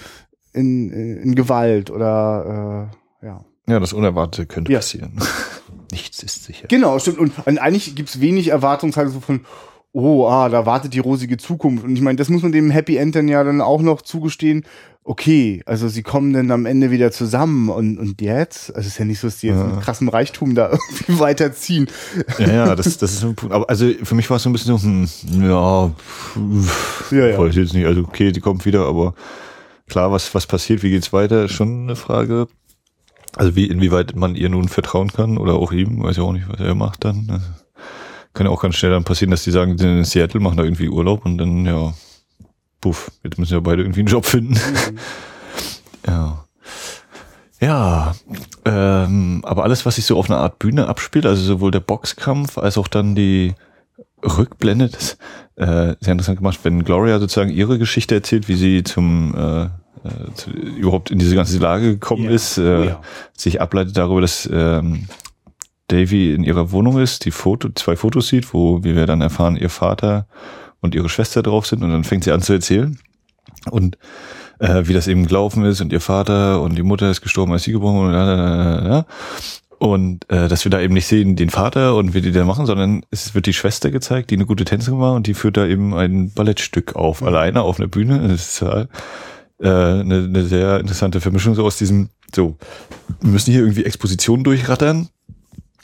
[0.52, 2.90] in, äh, in Gewalt oder
[3.22, 3.44] äh, ja.
[3.66, 4.78] Ja, das Unerwartete könnte ja.
[4.78, 5.18] passieren.
[5.90, 6.68] Nichts ist sicher.
[6.68, 7.18] Genau, stimmt.
[7.18, 9.40] Und, und eigentlich gibt's wenig Erwartungshaltung so von,
[9.92, 11.84] oh, ah, da wartet die rosige Zukunft.
[11.84, 14.64] Und ich meine, das muss man dem Happy End dann ja dann auch noch zugestehen.
[15.04, 18.68] Okay, also sie kommen dann am Ende wieder zusammen und, und jetzt?
[18.76, 19.64] Also es ist ja nicht so, dass die jetzt ja.
[19.64, 21.88] mit krassem Reichtum da irgendwie weiterziehen.
[22.38, 23.54] Ja, ja, das, das ist ein Punkt.
[23.54, 25.08] Aber also für mich war es so ein bisschen so, hm,
[25.44, 25.90] ja,
[27.10, 27.38] ja, ja.
[27.38, 27.86] weiß jetzt nicht.
[27.86, 29.14] Also okay, die kommt wieder, aber
[29.88, 32.46] klar, was, was passiert, wie geht's weiter, ist schon eine Frage.
[33.34, 36.50] Also wie, inwieweit man ihr nun vertrauen kann oder auch ihm, weiß ich auch nicht,
[36.50, 37.28] was er macht dann.
[37.30, 37.46] Also
[38.38, 40.56] kann ja auch ganz schnell dann passieren, dass die sagen, die sind in Seattle, machen
[40.56, 41.92] da irgendwie Urlaub und dann, ja,
[42.80, 44.52] puff, jetzt müssen ja beide irgendwie einen Job finden.
[44.52, 44.98] Mhm.
[46.06, 46.44] ja.
[47.60, 48.14] Ja,
[48.64, 52.56] ähm, aber alles, was sich so auf einer Art Bühne abspielt, also sowohl der Boxkampf
[52.58, 53.54] als auch dann die
[54.22, 55.18] Rückblende, das
[55.56, 59.68] äh, sehr interessant gemacht, wenn Gloria sozusagen ihre Geschichte erzählt, wie sie zum äh, äh
[60.36, 62.30] zu, überhaupt in diese ganze Lage gekommen ja.
[62.30, 63.00] ist, äh, oh ja.
[63.36, 65.08] sich ableitet darüber, dass ähm,
[65.88, 69.56] Davy in ihrer Wohnung ist, die Foto, zwei Fotos sieht, wo, wie wir dann erfahren,
[69.56, 70.26] ihr Vater
[70.80, 72.98] und ihre Schwester drauf sind und dann fängt sie an zu erzählen.
[73.70, 73.98] Und
[74.60, 77.64] äh, wie das eben gelaufen ist und ihr Vater und die Mutter ist gestorben, als
[77.64, 79.06] sie geboren wurde da,
[79.78, 82.66] und äh, dass wir da eben nicht sehen den Vater und wie die da machen,
[82.66, 85.66] sondern es wird die Schwester gezeigt, die eine gute Tänzerin war und die führt da
[85.66, 88.26] eben ein Ballettstück auf, alleine auf einer Bühne.
[88.26, 88.86] Das ist äh,
[89.60, 92.56] eine, eine sehr interessante Vermischung so aus diesem, so,
[93.20, 95.08] wir müssen hier irgendwie Expositionen durchrattern,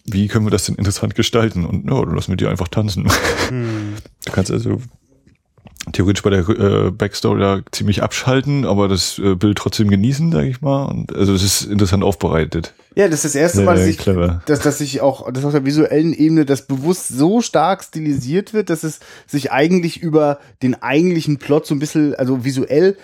[0.05, 1.65] wie können wir das denn interessant gestalten?
[1.65, 3.09] Und ja, dann lassen wir die einfach tanzen.
[3.49, 3.95] Hm.
[4.27, 4.81] Du kannst also
[5.93, 10.49] theoretisch bei der äh, Backstory da ziemlich abschalten, aber das äh, Bild trotzdem genießen, sage
[10.49, 10.87] ich mal.
[10.87, 12.75] Und also es ist interessant aufbereitet.
[12.95, 13.99] Ja, das ist das erste Mal, dass ich,
[14.47, 18.71] dass, dass ich auch, dass auf der visuellen Ebene das bewusst so stark stilisiert wird,
[18.71, 22.97] dass es sich eigentlich über den eigentlichen Plot so ein bisschen, also visuell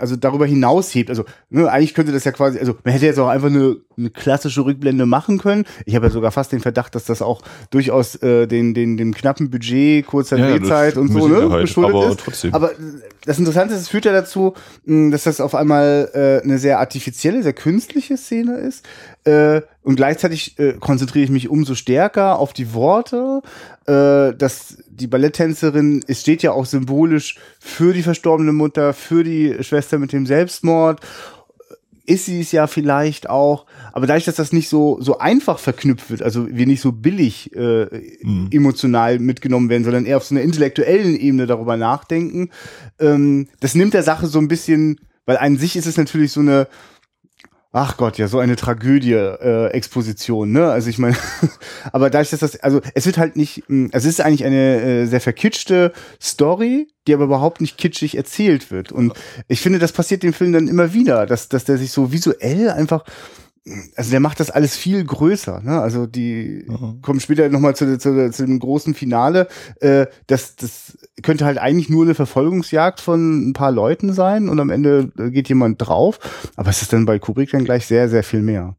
[0.00, 1.10] also darüber hinaus hebt.
[1.10, 4.10] Also ne, eigentlich könnte das ja quasi, also man hätte jetzt auch einfach eine, eine
[4.10, 5.64] klassische Rückblende machen können.
[5.86, 9.14] Ich habe ja sogar fast den Verdacht, dass das auch durchaus äh, den, den, dem
[9.14, 12.20] knappen Budget, kurzer ja, Drehzeit und so ne, halt, geschuldet aber ist.
[12.20, 12.52] Trotzdem.
[12.52, 12.72] Aber
[13.24, 17.44] das Interessante ist, es führt ja dazu, dass das auf einmal äh, eine sehr artifizielle,
[17.44, 18.84] sehr künstliche Szene ist.
[19.24, 23.42] Äh, und gleichzeitig äh, konzentriere ich mich umso stärker auf die Worte.
[23.90, 29.56] Äh, dass die Balletttänzerin, es steht ja auch symbolisch für die verstorbene Mutter, für die
[29.64, 31.00] Schwester mit dem Selbstmord
[32.06, 36.10] ist sie es ja vielleicht auch, aber dadurch, dass das nicht so so einfach verknüpft
[36.10, 37.86] wird, also wir nicht so billig äh,
[38.22, 38.48] mhm.
[38.50, 42.50] emotional mitgenommen werden, sondern eher auf so einer intellektuellen Ebene darüber nachdenken,
[43.00, 46.40] ähm, das nimmt der Sache so ein bisschen, weil an sich ist es natürlich so
[46.40, 46.68] eine
[47.72, 50.72] Ach Gott, ja, so eine Tragödie, äh, Exposition, ne?
[50.72, 51.16] Also ich meine,
[51.92, 55.06] aber dadurch, dass das, also es wird halt nicht, hm, es ist eigentlich eine äh,
[55.06, 58.90] sehr verkitschte Story, die aber überhaupt nicht kitschig erzählt wird.
[58.90, 59.12] Und
[59.46, 62.70] ich finde, das passiert dem Film dann immer wieder, dass, dass der sich so visuell
[62.70, 63.04] einfach
[63.94, 65.60] also der macht das alles viel größer.
[65.60, 65.80] Ne?
[65.80, 67.02] Also die mhm.
[67.02, 69.48] kommen später nochmal zu, zu, zu dem großen Finale.
[69.80, 74.58] Äh, das, das könnte halt eigentlich nur eine Verfolgungsjagd von ein paar Leuten sein und
[74.60, 76.18] am Ende geht jemand drauf.
[76.56, 78.76] Aber es ist dann bei Kubrick dann gleich sehr, sehr viel mehr.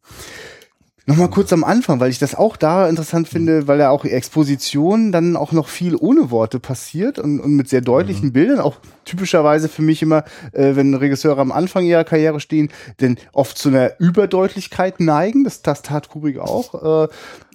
[1.12, 5.12] Nochmal kurz am Anfang, weil ich das auch da interessant finde, weil ja auch Exposition
[5.12, 8.34] dann auch noch viel ohne Worte passiert und, und mit sehr deutlichen mhm.
[8.34, 12.70] Bildern, auch typischerweise für mich immer, äh, wenn Regisseure am Anfang ihrer Karriere stehen,
[13.02, 17.08] denn oft zu einer Überdeutlichkeit neigen, das, das tat Kubrick auch.
[17.08, 17.10] Äh,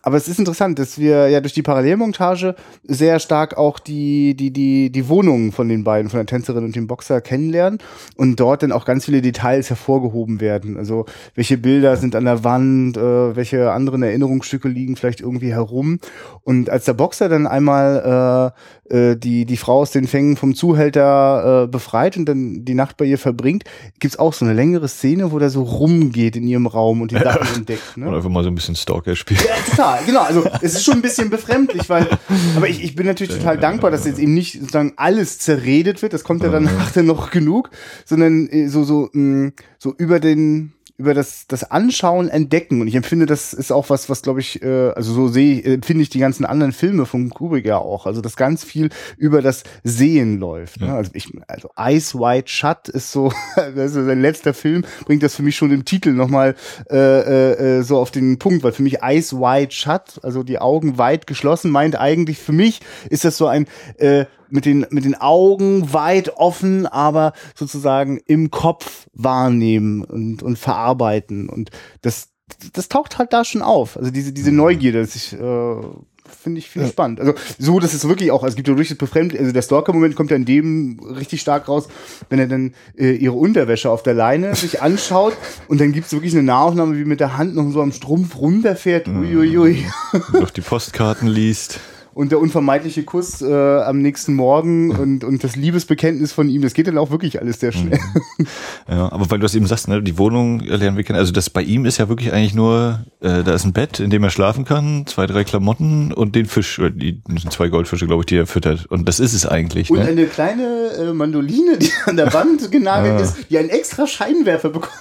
[0.06, 4.52] aber es ist interessant, dass wir ja durch die Parallelmontage sehr stark auch die, die,
[4.52, 7.80] die, die Wohnungen von den beiden, von der Tänzerin und dem Boxer kennenlernen
[8.14, 10.76] und dort dann auch ganz viele Details hervorgehoben werden.
[10.76, 15.98] Also welche Bilder sind an der Wand, äh, welche anderen Erinnerungsstücke liegen vielleicht irgendwie herum.
[16.44, 20.54] Und als der Boxer dann einmal äh, äh, die, die Frau aus den Fängen vom
[20.54, 23.64] Zuhälter äh, befreit und dann die Nacht bei ihr verbringt,
[23.98, 27.18] gibt's auch so eine längere Szene, wo der so rumgeht in ihrem Raum und die
[27.18, 27.96] Sachen entdeckt.
[27.96, 28.06] Ne?
[28.06, 29.42] Oder einfach mal so ein bisschen Stalker spielt.
[29.42, 30.22] Ja, total genau.
[30.22, 32.08] Also es ist schon ein bisschen befremdlich, weil,
[32.56, 36.12] aber ich, ich bin natürlich total dankbar, dass jetzt eben nicht sozusagen alles zerredet wird.
[36.12, 37.70] Das kommt ja dann nachher noch genug,
[38.04, 42.80] sondern äh, so, so, mh, mm, so über den, über das, das Anschauen entdecken.
[42.80, 45.66] Und ich empfinde, das ist auch was, was glaube ich, äh, also so sehe ich,
[45.66, 48.06] empfinde ich die ganzen anderen Filme von Kubrick ja auch.
[48.06, 50.80] Also dass ganz viel über das Sehen läuft.
[50.80, 50.92] Ne?
[50.92, 55.34] Also ich, also Eyes Wide Shut ist so, das ist sein letzter Film, bringt das
[55.34, 56.54] für mich schon im Titel nochmal
[56.90, 60.58] äh, äh, äh, so auf den Punkt, weil für mich Eyes Wide Shut, also die
[60.58, 62.80] Augen weit geschlossen, meint eigentlich für mich
[63.10, 63.66] ist das so ein
[63.98, 70.58] äh, mit den, mit den Augen weit offen, aber sozusagen im Kopf wahrnehmen und, und
[70.58, 71.48] verarbeiten.
[71.48, 71.70] Und
[72.02, 72.28] das,
[72.72, 73.96] das taucht halt da schon auf.
[73.96, 76.92] Also diese, diese Neugierde, dass ich, äh, finde ich, finde ich ja.
[76.92, 77.20] spannend.
[77.20, 80.16] Also so, dass es wirklich auch, also es gibt ja durchaus befremd, also der Stalker-Moment
[80.16, 81.88] kommt ja in dem richtig stark raus,
[82.28, 85.36] wenn er dann äh, ihre Unterwäsche auf der Leine sich anschaut
[85.68, 88.36] und dann gibt es wirklich eine Nahaufnahme, wie mit der Hand noch so am Strumpf
[88.38, 89.84] runterfährt, uiuiui.
[90.32, 91.80] Noch die Postkarten liest
[92.16, 96.72] und der unvermeidliche Kuss äh, am nächsten Morgen und, und das Liebesbekenntnis von ihm, das
[96.72, 97.98] geht dann auch wirklich alles sehr schnell.
[98.38, 98.46] Mhm.
[98.88, 101.50] Ja, aber weil du das eben sagst, ne, die Wohnung lernen wir kennen, also das
[101.50, 104.30] bei ihm ist ja wirklich eigentlich nur, äh, da ist ein Bett, in dem er
[104.30, 108.26] schlafen kann, zwei, drei Klamotten und den Fisch, oder die sind zwei Goldfische, glaube ich,
[108.26, 108.86] die er füttert.
[108.86, 109.90] Und das ist es eigentlich.
[109.90, 110.06] Und ne?
[110.06, 114.94] eine kleine äh, Mandoline, die an der Wand genagelt ist, die einen extra Scheinwerfer bekommt.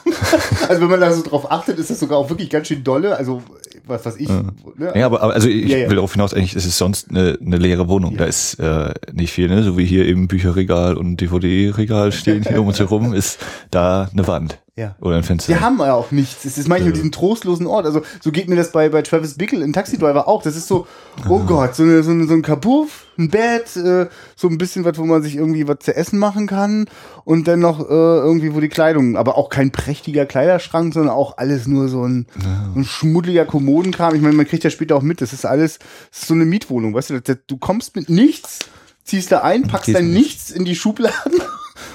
[0.68, 3.16] also wenn man da so drauf achtet, ist das sogar auch wirklich ganz schön dolle.
[3.16, 3.42] Also
[3.88, 4.30] was was ich.
[4.30, 4.44] Ja,
[4.78, 4.94] ne?
[4.96, 5.90] ja aber, aber also ich ja, ja.
[5.90, 8.18] will darauf hinaus, eigentlich ist es sonst eine, eine leere Wohnung.
[8.18, 9.64] Da ist äh, nicht viel, ne?
[9.64, 13.40] So wie hier eben Bücherregal und DVD-Regal stehen hier um uns herum, ist
[13.72, 14.60] da eine Wand.
[14.78, 14.94] Ja.
[15.00, 15.54] Oder ein Fenster.
[15.54, 16.44] Wir haben ja auch nichts.
[16.44, 16.96] Es ist manchmal ja.
[16.96, 17.86] diesen trostlosen Ort.
[17.86, 20.42] Also so geht mir das bei, bei Travis Bickle in Taxi Driver auch.
[20.44, 20.86] Das ist so,
[21.30, 21.46] oh ah.
[21.48, 24.98] Gott, so, eine, so, eine, so ein Kapuff, ein Bett, äh, so ein bisschen was,
[24.98, 26.88] wo man sich irgendwie was zu essen machen kann.
[27.24, 31.38] Und dann noch äh, irgendwie, wo die Kleidung, aber auch kein prächtiger Kleiderschrank, sondern auch
[31.38, 32.72] alles nur so ein, ja.
[32.74, 34.14] so ein schmuddeliger Kommodenkram.
[34.14, 36.44] Ich meine, man kriegt ja später auch mit, das ist alles, das ist so eine
[36.44, 38.60] Mietwohnung, weißt du, du kommst mit nichts,
[39.06, 41.40] ziehst da ein, packst dann nichts in die Schubladen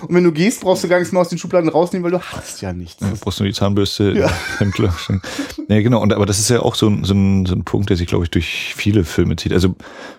[0.02, 2.20] und wenn du gehst, brauchst du gar nichts mehr aus den Schubladen rausnehmen, weil du
[2.20, 3.00] hast ja nichts.
[3.00, 4.30] Ja, brauchst nur die Zahnbürste ja.
[5.68, 6.00] ja, genau.
[6.00, 8.06] Und, aber das ist ja auch so ein, so ein, so ein Punkt, der sich,
[8.06, 9.52] glaube ich, durch viele Filme zieht.
[9.52, 9.74] Also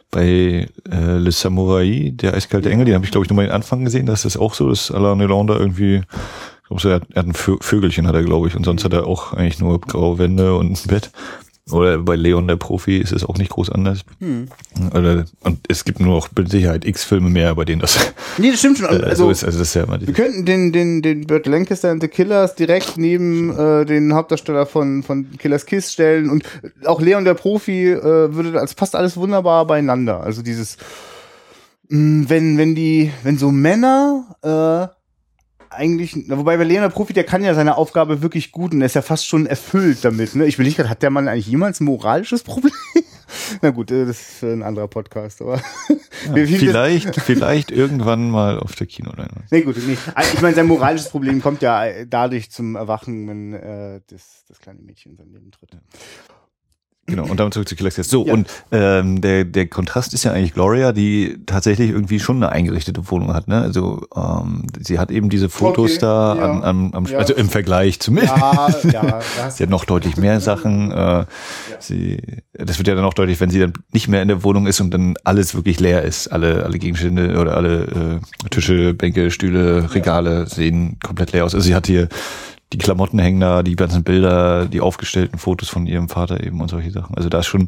[0.09, 3.51] bei äh, Le Samurai, der eiskalte Engel, den habe ich, glaube ich, nur mal den
[3.51, 4.05] Anfang gesehen.
[4.05, 6.01] Das ist auch so, dass Alain Delon da irgendwie
[6.83, 9.81] er hat ein Vögelchen, hat er, glaube ich, und sonst hat er auch eigentlich nur
[9.81, 11.11] graue Wände und ein Bett.
[11.71, 14.01] Oder bei Leon der Profi ist es auch nicht groß anders.
[14.19, 14.47] Hm.
[14.93, 18.13] Oder, und es gibt nur noch mit Sicherheit x Filme mehr, bei denen das.
[18.37, 18.87] Nee, das stimmt schon.
[18.91, 21.89] Also, also, ist, also das ist ja immer wir könnten den, den, den Burt Lancaster
[21.89, 26.29] and the Killers direkt neben äh, den Hauptdarsteller von, von Killers Kiss stellen.
[26.29, 26.43] Und
[26.85, 30.21] auch Leon der Profi äh, würde, als passt alles wunderbar beieinander.
[30.21, 30.77] Also dieses,
[31.89, 35.00] mh, hm, wenn, wenn die, wenn so Männer, äh,
[35.71, 38.95] eigentlich, wobei bei Leonard Profi, der kann ja seine Aufgabe wirklich gut und er ist
[38.95, 40.35] ja fast schon erfüllt damit.
[40.35, 40.45] Ne?
[40.45, 42.73] Ich will nicht gerade, hat der Mann eigentlich jemals ein moralisches Problem?
[43.61, 45.61] Na gut, äh, das ist für ein anderer Podcast, aber
[46.35, 49.51] ja, vielleicht, vielleicht irgendwann mal auf der Kinoleinwand.
[49.51, 49.97] Nee, gut, nee.
[50.13, 54.59] Also ich meine, sein moralisches Problem kommt ja dadurch zum Erwachen, wenn äh, das, das
[54.59, 55.71] kleine Mädchen in sein Leben tritt.
[57.11, 58.33] Genau, und damit zurück zu Killer So, ja.
[58.33, 63.11] und ähm, der, der Kontrast ist ja eigentlich Gloria, die tatsächlich irgendwie schon eine eingerichtete
[63.11, 63.49] Wohnung hat.
[63.49, 63.61] Ne?
[63.61, 66.43] Also ähm, sie hat eben diese Fotos okay, da ja.
[66.43, 67.17] an, an, am, ja.
[67.17, 68.23] also im Vergleich zu mir.
[68.23, 69.19] Ja, ja,
[69.49, 70.91] sie hat noch deutlich mehr Sachen.
[70.91, 71.25] Äh,
[71.79, 72.17] sie,
[72.53, 74.79] das wird ja dann auch deutlich, wenn sie dann nicht mehr in der Wohnung ist
[74.79, 76.29] und dann alles wirklich leer ist.
[76.29, 81.53] Alle, alle Gegenstände oder alle äh, Tische, Bänke, Stühle, Regale sehen komplett leer aus.
[81.53, 82.07] Also sie hat hier
[82.73, 86.69] die Klamotten hängen da, die ganzen Bilder, die aufgestellten Fotos von ihrem Vater eben und
[86.69, 87.15] solche Sachen.
[87.15, 87.67] Also da ist schon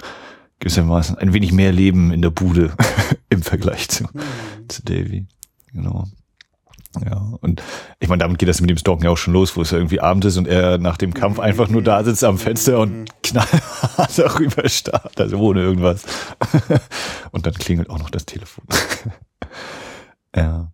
[0.59, 2.73] gewissermaßen ein wenig mehr Leben in der Bude
[3.29, 4.69] im Vergleich zu, mhm.
[4.69, 5.25] zu Davy.
[5.73, 6.05] Genau.
[7.03, 7.61] Ja, und
[7.99, 9.77] ich meine, damit geht das mit dem Stalken ja auch schon los, wo es ja
[9.77, 11.43] irgendwie Abend ist und er nach dem Kampf mhm.
[11.43, 13.05] einfach nur da sitzt am Fenster und mhm.
[13.23, 16.03] knallhart darüber starrt, also ohne irgendwas.
[17.31, 18.65] und dann klingelt auch noch das Telefon.
[20.35, 20.72] ja.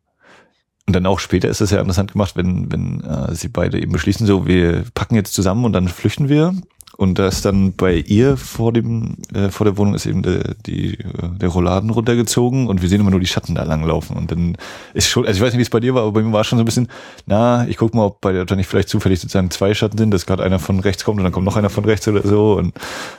[0.89, 3.91] Und dann auch später ist es ja interessant gemacht, wenn, wenn äh, sie beide eben
[3.91, 6.55] beschließen, so, wir packen jetzt zusammen und dann flüchten wir.
[6.97, 10.55] Und da ist dann bei ihr vor dem äh, vor der Wohnung ist eben der,
[10.65, 11.03] die, äh,
[11.39, 14.17] der Rolladen runtergezogen und wir sehen immer nur die Schatten da langlaufen.
[14.17, 14.57] Und dann
[14.95, 16.41] ist schon, also ich weiß nicht, wie es bei dir war, aber bei mir war
[16.41, 16.87] es schon so ein bisschen,
[17.27, 20.25] na, ich guck mal, ob bei der nicht vielleicht zufällig sozusagen zwei Schatten sind, dass
[20.25, 22.53] gerade einer von rechts kommt und dann kommt noch einer von rechts oder so.
[22.53, 22.73] Und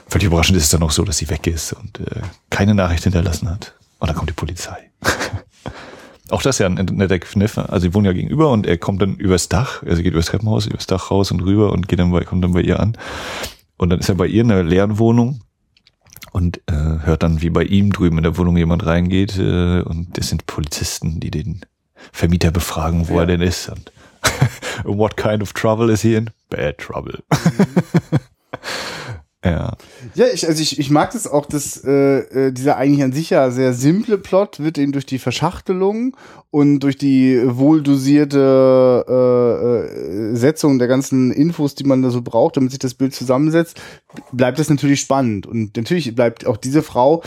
[0.09, 3.05] völlig überraschend ist es dann auch so, dass sie weg ist und äh, keine Nachricht
[3.05, 3.75] hinterlassen hat.
[3.99, 4.91] Und dann kommt die Polizei.
[6.31, 7.57] Auch das ist ja ein netter Kniff.
[7.57, 10.65] Also sie wohnen ja gegenüber und er kommt dann übers Dach, also geht übers Treppenhaus,
[10.65, 12.97] übers Dach raus und rüber und geht dann bei, kommt dann bei ihr an.
[13.77, 15.41] Und dann ist er bei ihr in einer leeren Wohnung
[16.31, 20.17] und äh, hört dann, wie bei ihm drüben in der Wohnung jemand reingeht äh, und
[20.17, 21.61] das sind Polizisten, die den
[22.13, 23.21] Vermieter befragen, wo ja.
[23.21, 23.69] er denn ist.
[23.69, 23.91] Und
[24.85, 26.29] what kind of trouble is he in?
[26.49, 27.19] Bad trouble.
[27.31, 28.19] Mhm.
[29.43, 29.75] Ja.
[30.13, 33.31] Ja, ich, also ich, ich mag das auch, dass äh, äh, dieser eigentlich an sich
[33.31, 36.15] ja sehr simple Plot wird eben durch die Verschachtelung
[36.51, 42.57] und durch die wohldosierte äh, äh, Setzung der ganzen Infos, die man da so braucht,
[42.57, 43.81] damit sich das Bild zusammensetzt,
[44.31, 45.47] bleibt das natürlich spannend.
[45.47, 47.23] Und natürlich bleibt auch diese Frau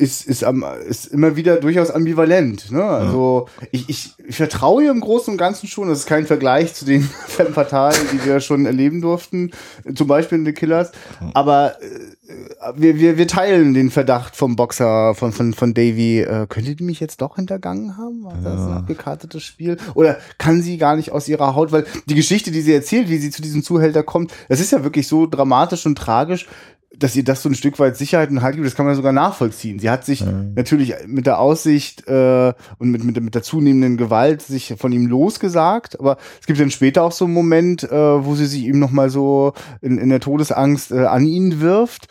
[0.00, 2.72] ist, ist, am, ist immer wieder durchaus ambivalent.
[2.72, 2.82] Ne?
[2.82, 5.88] Also ich, ich, ich vertraue ihr im Großen und Ganzen schon.
[5.88, 9.50] Das ist kein Vergleich zu den Femme Fatalen, die wir schon erleben durften,
[9.94, 10.92] zum Beispiel in The Killers.
[11.34, 16.20] Aber äh, wir, wir, wir teilen den Verdacht vom Boxer, von, von, von Davy.
[16.20, 18.24] Äh, könnte die mich jetzt doch hintergangen haben?
[18.24, 19.76] War das ein abgekartetes Spiel?
[19.94, 21.72] Oder kann sie gar nicht aus ihrer Haut?
[21.72, 24.82] Weil die Geschichte, die sie erzählt, wie sie zu diesem Zuhälter kommt, das ist ja
[24.82, 26.46] wirklich so dramatisch und tragisch,
[26.96, 29.12] dass ihr das so ein Stück weit Sicherheit und Halt gibt, das kann man sogar
[29.12, 29.78] nachvollziehen.
[29.78, 30.54] Sie hat sich mhm.
[30.56, 35.06] natürlich mit der Aussicht äh, und mit, mit, mit der zunehmenden Gewalt sich von ihm
[35.06, 38.80] losgesagt, aber es gibt dann später auch so einen Moment, äh, wo sie sich ihm
[38.80, 42.08] nochmal so in, in der Todesangst äh, an ihn wirft.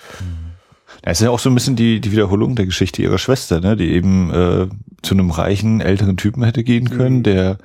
[1.01, 3.75] Das ist ja auch so ein bisschen die, die Wiederholung der Geschichte ihrer Schwester, ne?
[3.75, 4.67] die eben äh,
[5.01, 7.23] zu einem reichen, älteren Typen hätte gehen können, mhm.
[7.23, 7.57] der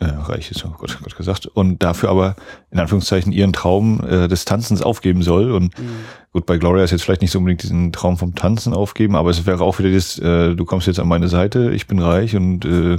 [0.00, 2.36] äh, reich ist, oh Gott, Gott gesagt, und dafür aber
[2.70, 5.52] in Anführungszeichen ihren Traum äh, des Tanzens aufgeben soll.
[5.52, 5.90] Und mhm.
[6.32, 9.30] gut, bei Gloria ist jetzt vielleicht nicht so unbedingt diesen Traum vom Tanzen aufgeben, aber
[9.30, 12.34] es wäre auch wieder das, äh, du kommst jetzt an meine Seite, ich bin reich
[12.34, 12.98] und äh,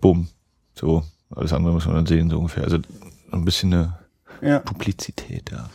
[0.00, 0.28] bumm.
[0.74, 1.02] So,
[1.34, 2.64] alles andere muss man dann sehen, so ungefähr.
[2.64, 2.78] Also
[3.32, 3.99] ein bisschen eine
[4.42, 4.58] ja.
[4.60, 5.68] Publizität, ja.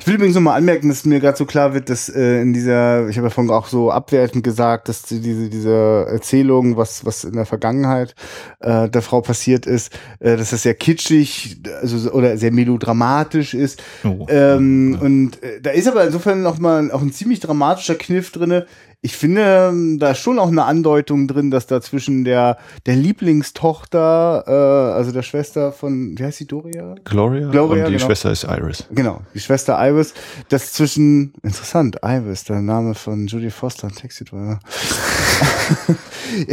[0.00, 3.08] Ich will übrigens nochmal anmerken, dass mir gerade so klar wird, dass äh, in dieser,
[3.08, 7.34] ich habe ja vorhin auch so abwertend gesagt, dass diese, diese Erzählung, was, was in
[7.34, 8.14] der Vergangenheit
[8.60, 13.82] äh, der Frau passiert ist, äh, dass das sehr kitschig also, oder sehr melodramatisch ist.
[14.04, 14.26] Oh.
[14.28, 15.00] Ähm, ja.
[15.00, 18.66] Und äh, da ist aber insofern nochmal auch ein ziemlich dramatischer Kniff drinne,
[19.02, 22.96] ich finde, ähm, da ist schon auch eine Andeutung drin, dass da zwischen der, der
[22.96, 26.94] Lieblingstochter, äh, also der Schwester von, wie heißt sie, Doria?
[27.04, 27.50] Gloria.
[27.50, 28.06] Gloria und die genau.
[28.06, 28.86] Schwester ist Iris.
[28.90, 30.12] Genau, die Schwester Iris.
[30.50, 34.60] Das zwischen, interessant, Iris, der Name von Judy Foster, ein Taxi Driver.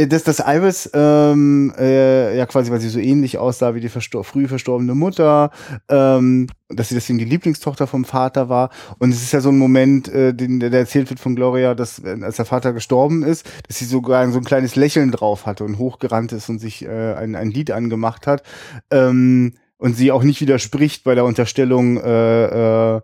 [0.08, 4.24] dass das Iris ähm, äh, ja quasi, weil sie so ähnlich aussah wie die verstor
[4.24, 5.50] früh verstorbene Mutter,
[5.90, 8.70] ähm, dass sie deswegen die Lieblingstochter vom Vater war.
[8.98, 12.02] Und es ist ja so ein Moment, äh, den, der erzählt wird von Gloria, dass
[12.04, 15.78] als der Vater gestorben ist, dass sie sogar so ein kleines Lächeln drauf hatte und
[15.78, 18.42] hochgerannt ist und sich äh, ein, ein Lied angemacht hat.
[18.90, 23.00] Ähm, und sie auch nicht widerspricht bei der Unterstellung, äh, äh,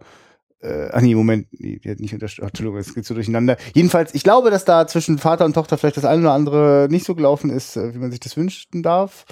[0.65, 2.49] äh, ah nee, Moment, nee, die hat nicht unterstützt.
[2.49, 3.57] Entschuldigung, es geht so durcheinander.
[3.75, 7.05] Jedenfalls, ich glaube, dass da zwischen Vater und Tochter vielleicht das eine oder andere nicht
[7.05, 9.27] so gelaufen ist, äh, wie man sich das wünschen darf.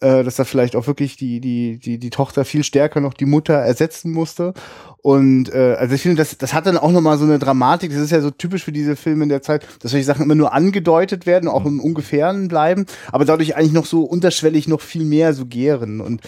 [0.00, 3.26] Äh, dass da vielleicht auch wirklich die, die, die, die Tochter viel stärker noch die
[3.26, 4.54] Mutter ersetzen musste.
[5.02, 7.92] Und äh, also ich finde, das, das hat dann auch nochmal so eine Dramatik.
[7.92, 10.34] Das ist ja so typisch für diese Filme in der Zeit, dass solche Sachen immer
[10.34, 15.04] nur angedeutet werden, auch im Ungefähren bleiben, aber dadurch eigentlich noch so unterschwellig noch viel
[15.04, 16.00] mehr so gären.
[16.00, 16.22] Und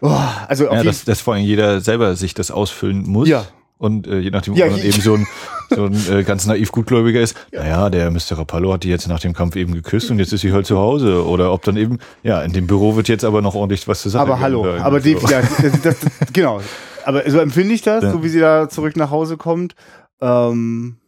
[0.00, 0.16] oh,
[0.46, 3.28] also ja, dass, dass vor allem jeder selber sich das ausfüllen muss.
[3.28, 3.46] Ja
[3.82, 5.26] Und äh, je nachdem, Ja, ob man ich- eben so ein,
[5.70, 8.38] so ein äh, ganz naiv Gutgläubiger ist, naja, der Mr.
[8.38, 10.78] Rapallo hat die jetzt nach dem Kampf eben geküsst und jetzt ist sie halt zu
[10.78, 11.26] Hause.
[11.26, 14.08] Oder ob dann eben, ja, in dem Büro wird jetzt aber noch ordentlich was zu
[14.08, 14.30] sagen.
[14.30, 15.96] Aber hallo, aber die, die, ja, das, das,
[16.32, 16.60] genau.
[17.04, 18.12] Aber so empfinde ich das, Ja.
[18.12, 19.74] so wie sie da zurück nach Hause kommt.
[20.20, 20.98] Ähm,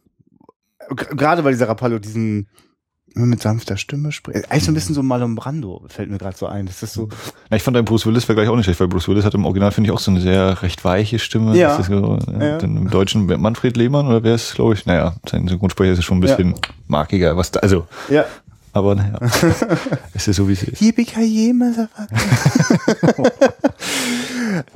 [0.89, 2.47] Gerade weil dieser Rapallo diesen
[3.15, 4.51] immer mit sanfter Stimme spricht.
[4.51, 6.65] Eigentlich so ein bisschen so Marlon Brando, fällt mir gerade so ein.
[6.65, 7.09] Das ist so.
[7.49, 9.45] Na, ich fand dein Bruce Willis Vergleich auch nicht schlecht, weil Bruce Willis hat im
[9.45, 11.55] Original, finde ich, auch so eine sehr recht weiche Stimme.
[11.57, 11.69] Ja.
[11.69, 12.57] Das ist so, ja, Ja.
[12.57, 16.21] Im Deutschen Manfred Lehmann oder wer ist, glaube ich, naja, sein Synchronsprecher ist schon ein
[16.21, 16.55] bisschen
[16.87, 18.25] markiger, was da, also, Ja.
[18.73, 19.17] aber naja,
[20.13, 20.81] es ist so, wie es ist.
[20.81, 22.07] Yippie Motherfucker.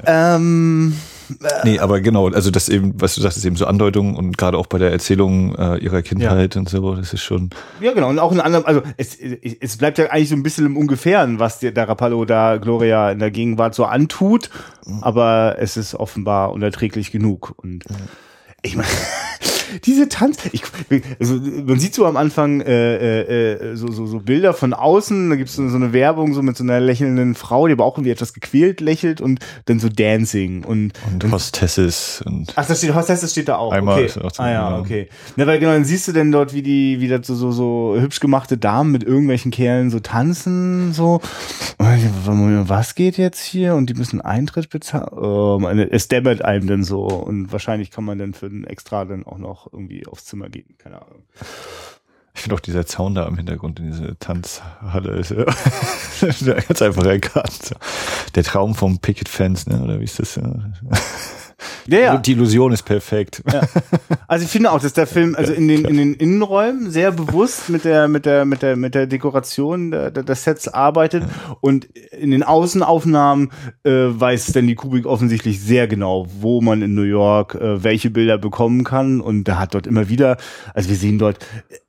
[0.05, 0.93] ähm,
[1.63, 4.57] Nee, aber genau, also das eben, was du sagst, ist eben so Andeutungen und gerade
[4.57, 7.49] auch bei der Erzählung äh, ihrer Kindheit und so, das ist schon,
[7.81, 8.09] Ja, genau.
[8.09, 11.39] Und auch in anderem, also es, es bleibt ja eigentlich so ein bisschen im Ungefähren,
[11.39, 14.49] was der, der Rapallo da Gloria in der Gegenwart so antut,
[15.01, 17.53] aber es ist offenbar unerträglich genug.
[17.57, 17.83] Und
[18.61, 18.89] ich meine,
[19.85, 20.63] diese Tanz, ich,
[21.19, 25.29] also man sieht so am Anfang äh, äh, äh, so, so, so Bilder von außen,
[25.29, 27.85] da gibt es so, so eine Werbung so mit so einer lächelnden Frau, die aber
[27.85, 32.79] auch irgendwie etwas gequält lächelt und dann so Dancing und und Hostesses und Ach, das
[32.79, 33.71] steht, Hostess, das steht da auch.
[33.71, 34.19] Einmal okay.
[34.21, 35.09] auch ah ja, okay.
[35.35, 37.95] Na, weil genau, dann siehst du denn dort, wie die, wie das so, so, so
[37.99, 41.21] hübsch gemachte Damen mit irgendwelchen Kerlen so tanzen, so.
[41.77, 43.75] Und Was geht jetzt hier?
[43.75, 45.09] Und die müssen Eintritt bezahlen.
[45.11, 47.03] Oh, meine, es dämmert einem dann so.
[47.05, 50.75] Und wahrscheinlich kann man dann für ein Extra dann auch noch irgendwie aufs Zimmer gehen.
[50.77, 51.23] Keine Ahnung.
[52.33, 57.05] ich finde auch dieser Zaun da im Hintergrund in diese Tanzhalle ist ja ganz einfach
[57.05, 57.75] erkannt.
[58.35, 60.39] Der Traum vom Picket Fence, ne, oder wie ist das?
[61.89, 61.99] Ja.
[61.99, 62.17] Ja, ja.
[62.17, 63.43] Die Illusion ist perfekt.
[64.27, 67.69] Also ich finde auch, dass der Film also in den in den Innenräumen sehr bewusst
[67.69, 71.23] mit der mit der mit der mit der Dekoration der, der, des Sets arbeitet
[71.61, 73.49] und in den Außenaufnahmen
[73.83, 78.37] äh, weiß Stanley Kubrick offensichtlich sehr genau, wo man in New York äh, welche Bilder
[78.37, 80.37] bekommen kann und da hat dort immer wieder,
[80.75, 81.39] also wir sehen dort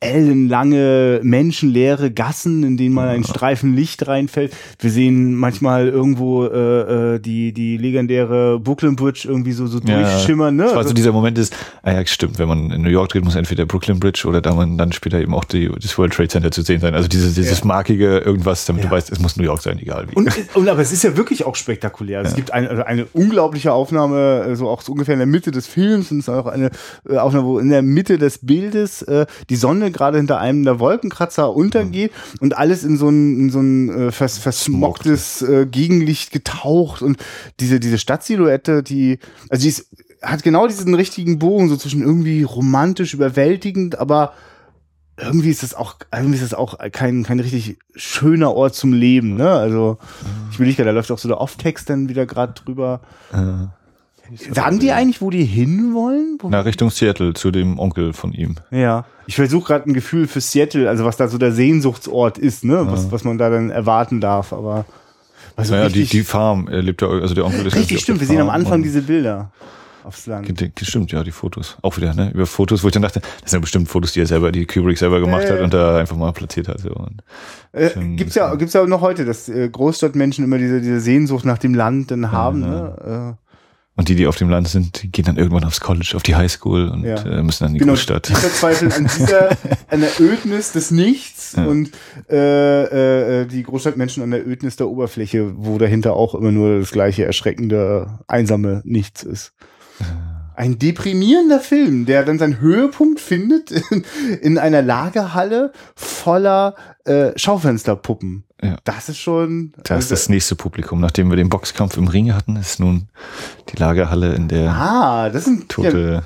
[0.00, 4.56] ellenlange menschenleere Gassen, in denen mal ein Streifen Licht reinfällt.
[4.78, 10.56] Wir sehen manchmal irgendwo äh, äh, die die legendäre Brooklyn Bridge irgendwie so so durchschimmern,
[10.56, 10.64] ne?
[10.64, 13.24] Das war so dieser Moment ist, ah ja, stimmt, wenn man in New York dreht,
[13.24, 16.28] muss entweder Brooklyn Bridge oder da man dann später eben auch die, das World Trade
[16.28, 16.94] Center zu sehen sein.
[16.94, 18.90] Also dieses, dieses markige irgendwas, damit Ja.
[18.90, 20.14] du weißt, es muss New York sein, egal wie.
[20.14, 22.18] Und, und aber es ist ja wirklich auch spektakulär.
[22.18, 25.26] Also Es gibt eine, also eine unglaubliche Aufnahme, äh, so auch so ungefähr in der
[25.26, 26.70] Mitte des Films, und es ist auch eine
[27.08, 30.78] äh, Aufnahme, wo in der Mitte des Bildes äh, die Sonne gerade hinter einem der
[30.80, 36.32] Wolkenkratzer untergeht und alles in so ein, in so ein äh, vers, versmocktes äh, Gegenlicht
[36.32, 37.16] getaucht und
[37.60, 39.88] diese, diese Stadtsilhouette, die, also die ist,
[40.22, 44.32] hat genau diesen richtigen Bogen, so zwischen irgendwie romantisch, überwältigend, aber
[45.18, 49.34] irgendwie ist das auch, irgendwie ist das auch kein, kein richtig schöner Ort zum Leben,
[49.36, 49.50] ne?
[49.50, 49.98] Also,
[50.50, 53.00] ich will nicht, da läuft auch so der Off-Text dann wieder gerade drüber.
[53.32, 53.66] Äh,
[54.54, 56.38] Sagen die eigentlich, wo die hinwollen?
[56.40, 58.54] Wo- na, Richtung Seattle, zu dem Onkel von ihm.
[58.70, 59.04] Ja.
[59.26, 62.86] Ich versuche gerade ein Gefühl für Seattle, also was da so der Sehnsuchtsort ist, ne?
[62.90, 64.84] Was, was man da dann erwarten darf, aber.
[65.56, 68.26] Also Naja, die, die Farm, er lebt ja, also der Onkel ist richtig stimmt, wir
[68.26, 69.50] sehen am Anfang diese Bilder
[70.04, 70.46] aufs Land.
[70.82, 71.76] Stimmt, ja, die Fotos.
[71.82, 72.30] Auch wieder, ne?
[72.32, 74.66] Über Fotos, wo ich dann dachte, das sind ja bestimmt Fotos, die er selber, die
[74.66, 75.64] Kubrick selber gemacht Ja, hat ja.
[75.64, 76.80] und da einfach mal platziert hat.
[76.80, 76.90] So.
[76.90, 77.22] Und
[77.72, 81.44] Äh, gibt's ja, gibt's ja auch noch heute, dass äh, Großstadtmentschen immer diese, diese Sehnsucht
[81.44, 83.36] nach dem Land dann haben, ne?
[84.00, 86.34] Äh, Und die, die auf dem Land sind, gehen dann irgendwann aufs College, auf die
[86.34, 87.22] Highschool und Ja.
[87.24, 88.28] äh, müssen dann in die Genau, Großstadt.
[88.30, 89.50] die verzweifeln an dieser,
[89.90, 91.64] an der Ödnis des Nichts Ja.
[91.66, 91.90] und
[92.30, 96.90] äh, äh, die Großstadtmenschen an der Ödnis der Oberfläche, wo dahinter auch immer nur das
[96.92, 99.52] gleiche erschreckende, einsame Nichts ist.
[100.56, 104.04] Ein deprimierender Film, der dann seinen Höhepunkt findet in,
[104.42, 108.44] in einer Lagerhalle voller äh, Schaufensterpuppen.
[108.62, 108.76] Ja.
[108.84, 109.72] Das ist schon.
[109.84, 111.00] Da ist das nächste Publikum.
[111.00, 113.08] Nachdem wir den Boxkampf im Ring hatten, ist nun
[113.70, 116.22] die Lagerhalle, in der ah, das sind tote,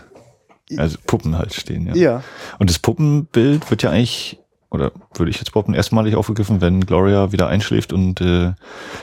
[0.77, 1.87] also Puppen halt stehen.
[1.87, 1.95] Ja.
[1.95, 2.23] Ja, ja.
[2.59, 4.39] Und das Puppenbild wird ja eigentlich,
[4.71, 8.53] oder würde ich jetzt behaupten, erstmalig aufgegriffen, wenn Gloria wieder einschläft und äh,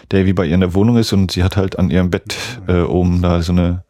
[0.10, 2.36] Davy bei ihr in der Wohnung ist und sie hat halt an ihrem Bett
[2.68, 3.84] äh, oben da so eine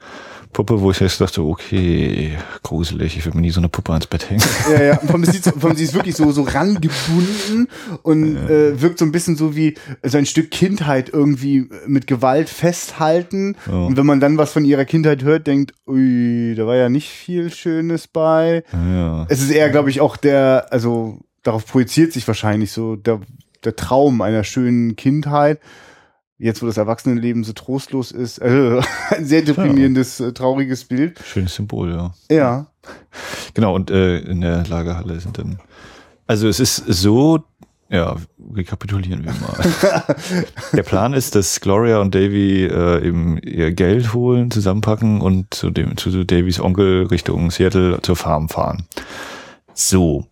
[0.52, 4.08] Puppe, wo ich jetzt dachte, okay, gruselig, ich würde mir nie so eine Puppe ans
[4.08, 4.44] Bett hängen.
[4.72, 4.98] Ja, ja.
[4.98, 7.68] Von sie, von sie ist wirklich so, so rangebunden
[8.04, 12.50] und äh, wirkt so ein bisschen so wie so ein Stück Kindheit irgendwie mit Gewalt
[12.50, 13.56] festhalten.
[13.68, 13.74] Ja.
[13.74, 17.10] Und wenn man dann was von ihrer Kindheit hört, denkt, ui, da war ja nicht
[17.10, 18.64] viel Schönes bei.
[18.74, 19.26] ja.
[19.30, 23.22] Es ist eher, glaube ich, auch der, also darauf projiziert sich wahrscheinlich so der,
[23.64, 25.60] der Traum einer schönen Kindheit.
[26.44, 31.20] Jetzt, wo das Erwachsenenleben so trostlos ist, also ein sehr deprimierendes, äh, trauriges Bild.
[31.24, 32.14] Schönes Symbol, ja.
[32.32, 32.66] Ja.
[33.54, 35.60] Genau, und äh, in der Lagerhalle sind dann.
[36.26, 37.44] Also es ist so,
[37.92, 38.16] Ja,
[38.56, 40.46] rekapitulieren wir mal.
[40.74, 45.70] Der Plan ist, dass Gloria und Davy äh, eben ihr Geld holen, zusammenpacken und zu
[45.70, 48.88] dem zu Davys Onkel Richtung Seattle zur Farm fahren.
[49.76, 50.26] So.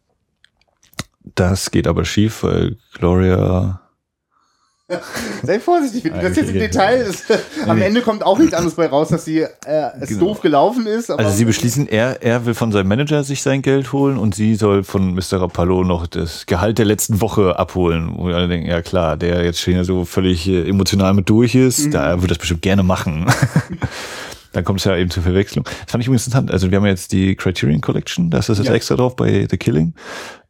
[1.35, 3.81] Das geht aber schief, weil Gloria
[5.43, 7.25] Sei vorsichtig, wenn du das jetzt im Detail ist.
[7.67, 9.47] Am Ende kommt auch nichts anderes bei raus, dass sie äh,
[9.99, 10.21] es Genau.
[10.25, 11.11] doof gelaufen ist.
[11.11, 14.55] Also sie beschließen, er, er will von seinem Manager sich sein Geld holen und sie
[14.55, 15.41] soll von Mr.
[15.41, 18.11] Rapallo noch das Gehalt der letzten Woche abholen.
[18.17, 21.55] Wo wir alle denken, ja klar, der jetzt schon so völlig äh, emotional mit durch
[21.55, 23.27] ist, da wird das bestimmt gerne machen.
[24.51, 25.63] Dann kommt es ja eben zur Verwechslung.
[25.63, 26.49] Das fand ich übrigens interessant.
[26.51, 28.73] Also wir haben jetzt die Criterion Collection, da ist das jetzt Ja.
[28.73, 29.93] extra drauf bei The Killing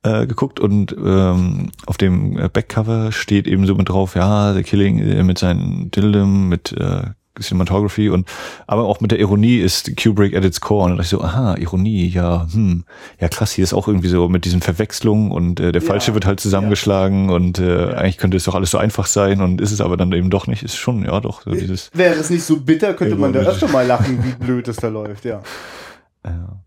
[0.03, 4.63] äh, geguckt und ähm, auf dem äh, Backcover steht eben so mit drauf, ja, The
[4.63, 7.01] Killing äh, mit seinen Dildem, mit äh,
[7.41, 8.27] Cinematography und
[8.67, 11.21] aber auch mit der Ironie ist Kubrick at its core und dann dachte ich so,
[11.23, 12.83] aha, Ironie, ja, hm,
[13.19, 16.15] ja krass, hier ist auch irgendwie so mit diesen Verwechslungen und äh, der Falsche Ja.
[16.15, 19.71] wird halt zusammengeschlagen und äh, eigentlich könnte es doch alles so einfach sein und ist
[19.71, 22.43] es aber dann eben doch nicht, ist schon, ja doch, so dieses wäre es nicht
[22.43, 25.41] so bitter, könnte man da öfter mal lachen, wie blöd das da läuft, ja.
[26.25, 26.59] Ja.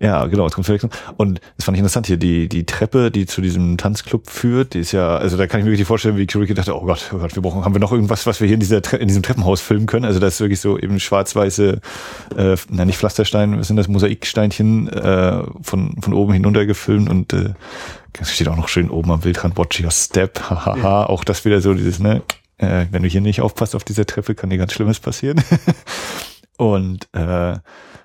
[0.00, 0.92] Ja, genau, es kommt Verwechslung.
[1.16, 4.80] Und das fand ich interessant hier, die, die Treppe, die zu diesem Tanzclub führt, die
[4.80, 7.10] ist ja, also da kann ich mir wirklich vorstellen, wie Kubrick gedacht hat, oh Gott,
[7.12, 9.08] oh Gott, wir brauchen, haben wir noch irgendwas, was wir hier in dieser, Tre in
[9.08, 10.04] diesem Treppenhaus filmen können?
[10.04, 11.80] Also das ist wirklich so eben schwarz-weiße,
[12.36, 17.32] äh, na nicht Pflasterstein, was sind das, Mosaiksteinchen, äh, von, von oben hinunter gefilmt und,
[17.32, 17.54] äh,
[18.12, 21.60] das steht auch noch schön oben am Bildrand, watch your step, hahaha, auch das wieder
[21.60, 22.22] so dieses, ne,
[22.58, 25.42] äh, wenn du hier nicht aufpasst auf dieser Treppe, kann dir ganz Schlimmes passieren.
[26.56, 27.56] Und äh,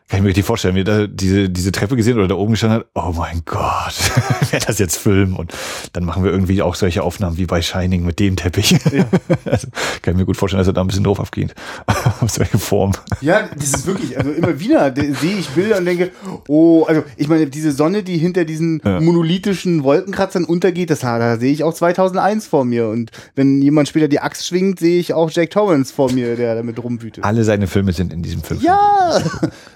[0.10, 2.80] kann ich mir richtig vorstellen, wie da diese, diese Treppe gesehen oder da oben gestanden
[2.82, 3.94] hat, oh mein Gott,
[4.52, 5.36] wer das jetzt filmen?
[5.36, 5.54] Und
[5.94, 8.76] dann machen wir irgendwie auch solche Aufnahmen wie bei Shining mit dem Teppich.
[9.46, 9.68] also,
[10.02, 11.56] kann ich mir gut vorstellen, dass er da ein bisschen drauf abgeht.
[12.22, 12.92] Auf solche Form.
[13.22, 16.12] Ja, das ist wirklich, also immer wieder de- sehe ich Bilder und denke,
[16.48, 19.00] oh, also ich meine, diese Sonne, die hinter diesen Ja.
[19.00, 22.88] monolithischen Wolkenkratzern untergeht, das da sehe ich auch 2001 vor mir.
[22.88, 26.56] Und wenn jemand später die Axt schwingt, sehe ich auch Jack Torrance vor mir, der
[26.56, 27.24] damit rumwütet.
[27.24, 28.60] Alle seine Filme sind in diesem Film.
[28.62, 29.22] Ja!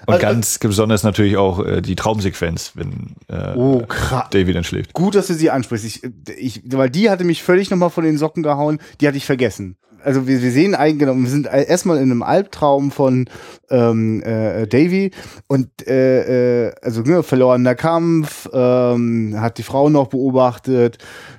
[0.06, 3.82] Und ganz besonders natürlich auch äh, die Traumsequenz, wenn äh, Oh.
[4.30, 4.92] David dann schläft.
[4.92, 5.84] Gut, dass du sie ansprichst.
[5.84, 6.02] Ich,
[6.36, 8.78] ich, weil die hatte mich völlig nochmal von den Socken gehauen.
[9.00, 9.76] Die hatte ich vergessen.
[10.04, 13.28] Also wir, wir sehen eigentlich, genau, wir sind erstmal in einem Albtraum von
[13.68, 15.10] ähm, äh, Davy
[15.48, 20.98] und äh, äh, also ne, verlorener Kampf, ähm, hat die Frau noch beobachtet,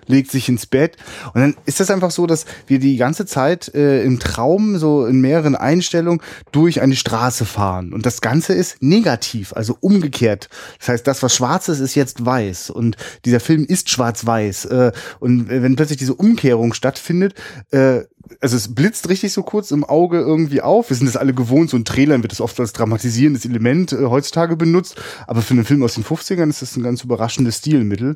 [0.10, 0.98] legt sich ins Bett.
[1.34, 5.06] Und dann ist das einfach so, dass wir die ganze Zeit äh, im Traum so
[5.06, 7.94] in mehreren Einstellungen durch eine Straße fahren.
[7.94, 10.50] Und das Ganze ist negativ, also umgekehrt.
[10.80, 12.72] Das heißt, das was schwarz ist, ist jetzt weiß.
[12.72, 14.66] Und dieser Film ist schwarz-weiß.
[14.66, 17.36] Äh, und wenn plötzlich diese Umkehrung stattfindet,
[17.72, 18.02] äh,
[18.42, 20.90] also es blitzt richtig so kurz im Auge irgendwie auf.
[20.90, 24.06] Wir sind das alle gewohnt, so in Trailern wird das oft als dramatisierendes Element äh,
[24.06, 28.16] heutzutage benutzt, aber für einen Film aus den 50ern ist das ein ganz überraschendes Stilmittel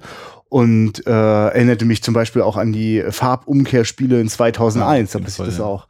[0.54, 5.40] und äh, erinnerte mich zum Beispiel auch an die Farbumkehrspiele in 2001, da jeden bis
[5.40, 5.64] ich das ja.
[5.64, 5.88] auch.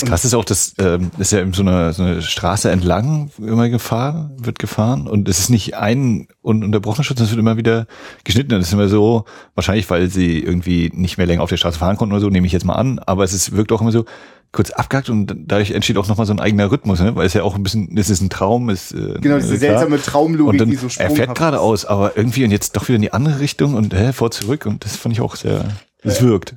[0.00, 3.30] Das krasse ist auch, dass ähm, ist ja eben so eine, so eine Straße entlang
[3.38, 7.56] immer gefahren, wird gefahren und es ist nicht ein un unterbrochener Schutz, es wird immer
[7.56, 7.86] wieder
[8.24, 8.50] geschnitten.
[8.50, 9.24] Das ist immer so,
[9.54, 12.46] wahrscheinlich, weil sie irgendwie nicht mehr länger auf der Straße fahren konnten oder so, nehme
[12.46, 14.04] ich jetzt mal an, aber es ist, wirkt auch immer so
[14.52, 17.14] kurz abgehakt und dadurch entsteht auch nochmal so ein eigener Rhythmus, ne?
[17.14, 19.78] weil es ja auch ein bisschen, es ist ein Traum, ist äh, Genau, diese klar.
[19.78, 23.02] seltsame Traumlogik, und die so er fährt geradeaus, aber irgendwie und jetzt doch wieder in
[23.02, 25.64] die andere Richtung und hä, vor zurück und das fand ich auch sehr,
[26.02, 26.54] es wirkt.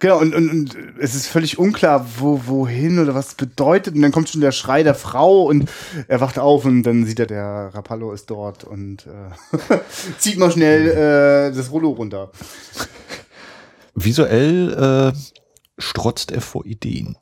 [0.00, 3.94] Genau, und, und, und es ist völlig unklar, wo, wohin oder was bedeutet.
[3.94, 5.68] Und dann kommt schon der Schrei der Frau und
[6.06, 9.78] er wacht auf und dann sieht er, der Rapallo ist dort und äh,
[10.18, 10.88] zieht mal schnell
[11.50, 12.30] äh, das Rollo runter.
[13.94, 15.18] Visuell äh,
[15.78, 17.16] strotzt er vor Ideen.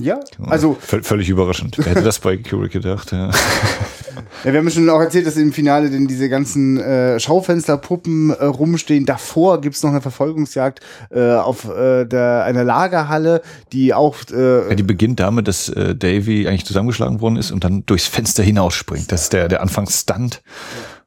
[0.00, 1.76] Ja, also Völ völlig überraschend.
[1.76, 3.10] Wer hätte das bei Kubrick gedacht?
[3.10, 3.30] Ja.
[4.44, 8.30] ja, wir haben ja schon auch erzählt, dass im Finale denn diese ganzen äh, Schaufensterpuppen
[8.30, 9.06] äh, rumstehen.
[9.06, 10.80] Davor gibt's noch eine Verfolgungsjagd
[11.10, 13.42] äh, auf äh, der, einer Lagerhalle,
[13.72, 17.64] die auch äh, Ja, die beginnt damit, dass äh, Davy eigentlich zusammengeschlagen worden ist und
[17.64, 19.10] dann durchs Fenster hinausspringt.
[19.10, 20.42] Das ist der, der Anfangsstunt.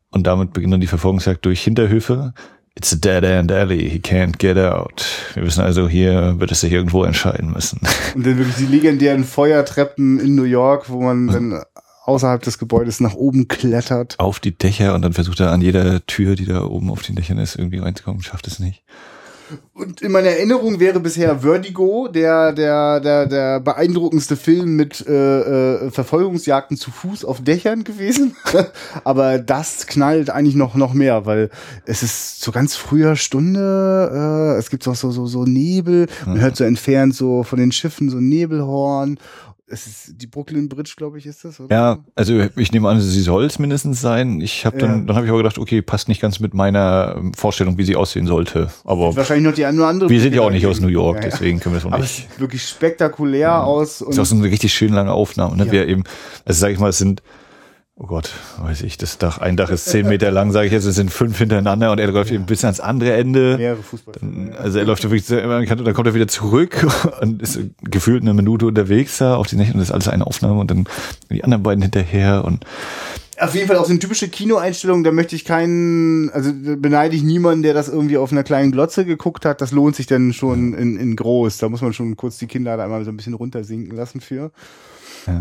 [0.10, 2.34] Und damit beginnt dann die Verfolgungsjagd durch Hinterhöfe.
[2.76, 3.90] It's a dead end alley.
[3.90, 5.06] He can't get out.
[5.34, 7.82] Wir wissen also, hier wird es sich irgendwo entscheiden müssen.
[8.16, 11.64] Und dann wirklich die legendären Feuertreppen in New York, wo man dann
[12.06, 14.16] außerhalb des Gebäudes nach oben klettert.
[14.20, 17.16] Auf die Dächer und dann versucht er an jeder Tür, die da oben auf den
[17.16, 18.84] Dächern ist, irgendwie reinzukommen, schafft es nicht.
[19.74, 25.86] Und in meiner Erinnerung wäre bisher Vertigo der, der, der, der beeindruckendste Film mit äh,
[25.86, 28.36] äh, Verfolgungsjagden zu Fuß auf Dächern gewesen.
[29.04, 31.50] Aber das knallt eigentlich noch, noch mehr, weil
[31.86, 36.40] es ist zu ganz früher Stunde, äh, es gibt auch so, so, so Nebel, man
[36.40, 39.18] hört so entfernt so von den Schiffen so Nebelhorn.
[39.72, 41.76] Es ist die Brooklyn Bridge, glaube ich, ist das, oder?
[41.76, 44.42] Ja, also ich nehme an, sie soll es mindestens sein.
[44.42, 45.06] Ich habe dann, Ja.
[45.08, 47.96] dann habe ich aber gedacht, okay, passt nicht ganz mit meiner ähm, Vorstellung, wie sie
[47.96, 48.70] aussehen sollte.
[48.84, 50.10] Aber Wahrscheinlich noch die eine oder andere.
[50.10, 51.30] wir sind ja auch nicht aus New York, Ja, ja.
[51.30, 52.30] deswegen können wir es auch Aber es nicht.
[52.32, 54.02] sieht wirklich spektakulär aus.
[54.02, 55.56] Und ist auch so eine richtig schön lange Aufnahme.
[55.58, 55.66] Ne?
[55.66, 55.72] Ja.
[55.72, 56.04] Wir eben,
[56.46, 57.22] also sage ich mal, es sind,
[58.02, 60.86] oh Gott, weiß ich, das Dach, ein Dach ist zehn Meter lang, sage ich jetzt,
[60.86, 63.58] es sind fünf hintereinander und er läuft eben bis ans andere Ende.
[63.58, 64.58] mehrere Fußballfilme.
[64.58, 66.88] Also er läuft wirklich immer an die Kante und dann kommt er wieder zurück
[67.22, 70.26] und ist gefühlt eine Minute unterwegs da auf die Nächte und das ist alles eine
[70.26, 70.86] Aufnahme und dann
[71.30, 72.66] die anderen beiden hinterher und
[73.40, 77.22] Auf jeden Fall auch so eine typische Kinoeinstellung, da möchte ich keinen, also beneide ich
[77.22, 79.62] niemanden, der das irgendwie auf einer kleinen Glotze geguckt hat.
[79.62, 81.60] Das lohnt sich dann schon in, in groß.
[81.60, 84.52] Da muss man schon kurz die Kinder da einmal so ein bisschen runtersinken lassen für.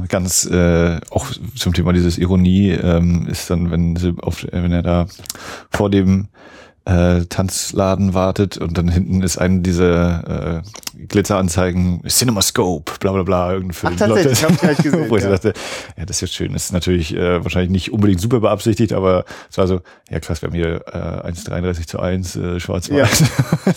[0.08, 4.82] Ganz äh, auch zum Thema dieses Ironie ähm, ist dann, wenn sie auf, wenn er
[4.82, 5.06] da
[5.70, 6.28] vor dem
[6.84, 10.62] äh, Tanzladen wartet und dann hinten ist eine dieser äh,
[11.08, 13.92] Glitzeranzeigen CinemaScope, bla bla bla, irgendein Film.
[13.94, 15.30] Ach, tatsächlich, Leute, ich gleich gesehen, Wo ich ja.
[15.30, 15.52] dachte,
[15.96, 16.52] ja, das ist jetzt schön.
[16.52, 20.42] Das ist natürlich äh, wahrscheinlich nicht unbedingt super beabsichtigt, aber es war so, ja krass,
[20.42, 23.24] wir haben hier äh, 1,33 zu 1, äh, schwarz-weiß.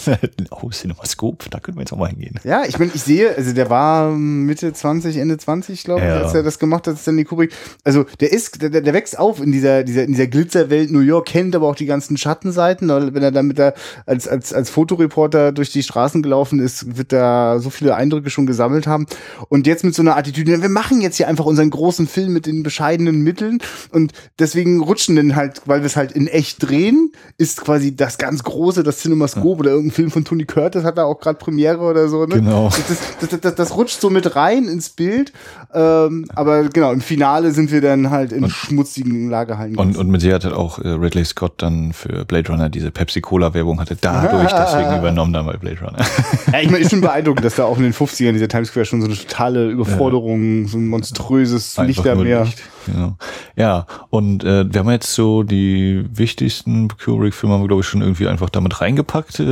[0.51, 2.39] oh, CinemaScope, da können wir jetzt auch mal hingehen.
[2.43, 6.21] Ja, ich meine, ich sehe, also der war Mitte 20, Ende 20, glaube ich, Ja.
[6.21, 7.53] als er das gemacht hat, Stanley Kubrick.
[7.83, 11.27] Also der ist, der, der wächst auf in dieser, dieser, in dieser Glitzerwelt New York,
[11.27, 12.89] kennt aber auch die ganzen Schattenseiten.
[13.13, 13.73] Wenn er dann mit der,
[14.05, 18.45] als, als, als Fotoreporter durch die Straßen gelaufen ist, wird er so viele Eindrücke schon
[18.45, 19.05] gesammelt haben.
[19.49, 22.45] Und jetzt mit so einer Attitüde, wir machen jetzt hier einfach unseren großen Film mit
[22.45, 23.59] den bescheidenen Mitteln
[23.91, 28.17] und deswegen rutschen dann halt, weil wir es halt in echt drehen, ist quasi das
[28.17, 31.81] ganz große, das CinemaScope oder irgendein Film von Tony Curtis hat da auch gerade Premiere
[31.81, 32.25] oder so.
[32.25, 32.35] Ne?
[32.35, 32.69] Genau.
[32.69, 35.33] Das, das, das, das rutscht so mit rein ins Bild.
[35.75, 39.75] Ähm, aber genau, im Finale sind wir dann halt in schmutzigen Lagerhallen.
[39.75, 43.79] Und, und mit Sicherheit hat auch äh, Ridley Scott dann für Blade Runner diese Pepsi-Cola-Werbung
[43.79, 46.05] hatte dadurch deswegen übernommen dann bei Blade Runner.
[46.51, 48.85] ja, ich meine, ist schon beeindruckend, dass da auch in den 50ern dieser Times Square
[48.85, 52.45] schon so eine totale Überforderung, so ein monströses Einfach Lichtermeer.
[52.45, 52.61] Licht.
[52.85, 53.15] Genau.
[53.55, 58.01] Ja, und äh, wir haben jetzt so die wichtigsten Kubrick-Filme, haben wir, glaube ich, schon
[58.01, 59.45] irgendwie einfach damit reingepackt, äh,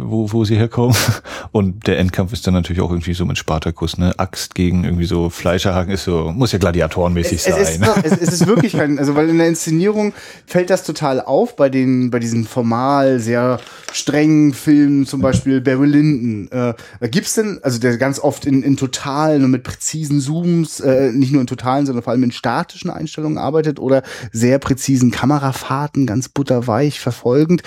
[0.00, 0.96] wo, wo sie herkommen.
[1.52, 4.12] Und der Endkampf ist dann natürlich auch irgendwie so mit Spartakus, ne?
[4.18, 7.62] Axt gegen irgendwie so Fleischerhaken ist so, muss ja gladiatorenmäßig Es sein.
[7.62, 10.12] ist, doch- es, es ist wirklich kein, also weil in der Inszenierung
[10.46, 13.58] fällt das total auf bei den, bei diesen formal sehr
[13.92, 16.48] strengen Filmen, zum Beispiel Barry Lyndon.
[16.52, 20.80] Äh, da gibt's denn, also der ganz oft in, in totalen und mit präzisen Zooms,
[20.80, 22.32] äh, nicht nur in totalen, sondern vor allem in
[22.70, 24.02] statischen Einstellungen arbeitet oder
[24.32, 27.62] sehr präzisen Kamerafahrten, ganz butterweich verfolgend.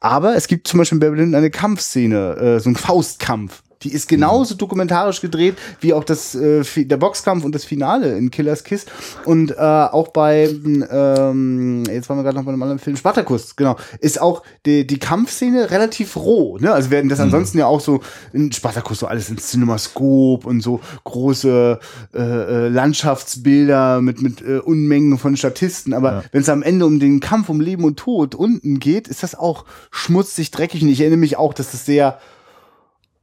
[0.00, 3.62] Aber es gibt zum Beispiel in Lyndon eine Kampfszene, äh, so ein Faustkampf.
[3.82, 8.30] Die ist genauso dokumentarisch gedreht wie auch das äh, der Boxkampf und das Finale in
[8.30, 8.86] Killers Kiss.
[9.24, 13.54] Und äh, auch bei ähm, jetzt waren wir gerade noch bei einem anderen Film Spartacus
[13.54, 13.76] genau.
[14.00, 16.72] Ist auch die, die Kampfszene relativ roh ne?
[16.72, 18.00] Also werden das ansonsten ja auch so
[18.32, 21.78] in Spartacus so alles in Cinemascope und so große
[22.14, 25.92] äh, äh, Landschaftsbilder mit mit äh, Unmengen von Statisten.
[25.92, 29.22] Aber wenn es am Ende um den Kampf um Leben und Tod unten geht ist
[29.22, 30.82] das auch schmutzig dreckig.
[30.82, 32.18] Und ich erinnere mich auch dass das sehr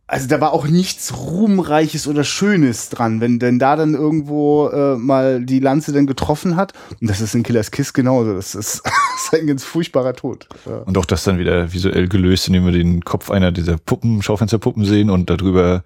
[0.06, 4.98] also da war auch nichts Ruhmreiches oder Schönes dran, wenn denn da dann irgendwo äh,
[4.98, 6.74] mal die Lanze dann getroffen hat.
[7.00, 8.34] Und das ist in Killers Kiss genauso.
[8.34, 8.94] Das ist, das
[9.24, 10.48] ist ein ganz furchtbarer Tod.
[10.66, 10.80] Ja.
[10.80, 14.84] Und auch das dann wieder visuell gelöst, indem wir den Kopf einer dieser Puppen, Schaufensterpuppen
[14.84, 15.84] sehen und darüber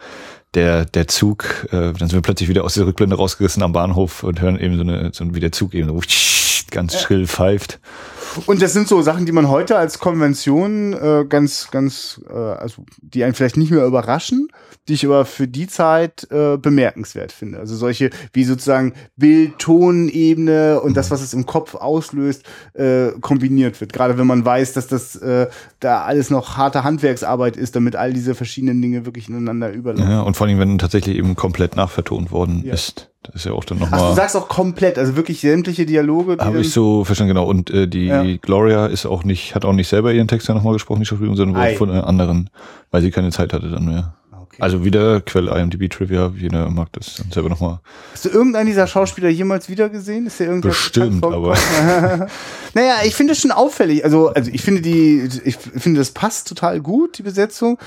[0.56, 4.24] der, der Zug, äh, dann sind wir plötzlich wieder aus der Rückblende rausgerissen am Bahnhof
[4.24, 6.02] und hören eben so eine, so wie der Zug eben so
[6.72, 7.80] ganz schrill pfeift.
[8.46, 12.84] Und das sind so Sachen, die man heute als Konvention äh, ganz, ganz, äh, also
[13.02, 14.48] die einen vielleicht nicht mehr überraschen,
[14.88, 17.60] die ich aber für die Zeit äh, bemerkenswert finde.
[17.60, 23.94] Also solche wie sozusagen Bild-Ton-Ebene und das, was es im Kopf auslöst, äh, kombiniert wird.
[23.94, 25.48] Gerade wenn man weiß, dass das äh,
[25.80, 30.10] da alles noch harte Handwerksarbeit ist, damit all diese verschiedenen Dinge wirklich ineinander überlaufen.
[30.10, 32.74] Ja, und vor allem, wenn tatsächlich eben komplett nachvertont worden Ja.
[32.74, 33.10] ist.
[33.24, 34.16] Das ist ja auch dann Ach, du nochmal.
[34.16, 36.38] sagst auch komplett, also wirklich sämtliche Dialoge.
[36.40, 37.46] Habe ich so verstanden, genau.
[37.46, 38.24] Und äh, die Ja.
[38.36, 41.38] Gloria ist auch nicht, hat auch nicht selber ihren Text ja nochmal gesprochen, die Schauspielerin,
[41.38, 42.50] sondern wurde von einer anderen,
[42.92, 44.14] weil sie keine Zeit hatte dann mehr.
[44.58, 44.64] Okay.
[44.64, 47.80] Also wieder Quelle IMDb Trivia, jeder mag das dann selber nochmal.
[48.12, 50.26] Hast du irgendeinen dieser Schauspieler jemals wieder gesehen?
[50.26, 51.56] Ist der irgendwer Bestimmt, aber
[52.74, 54.04] naja, ich finde es schon auffällig.
[54.04, 57.78] Also, also ich finde die, ich finde, das passt total gut, die Besetzung.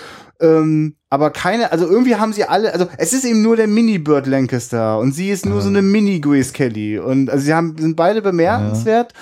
[0.40, 4.28] Ähm, aber keine, also irgendwie haben sie alle, also es ist eben nur der Mini-Burt
[4.28, 7.00] Lancaster und sie ist nur so eine Mini-Grace Kelly.
[7.00, 9.12] Und also sie haben, sind beide bemerkenswert.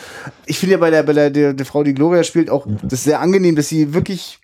[0.44, 2.92] Ich finde ja bei der, bei der, der, der Frau, die Gloria spielt, auch das
[2.92, 4.38] ist sehr angenehm, dass sie wirklich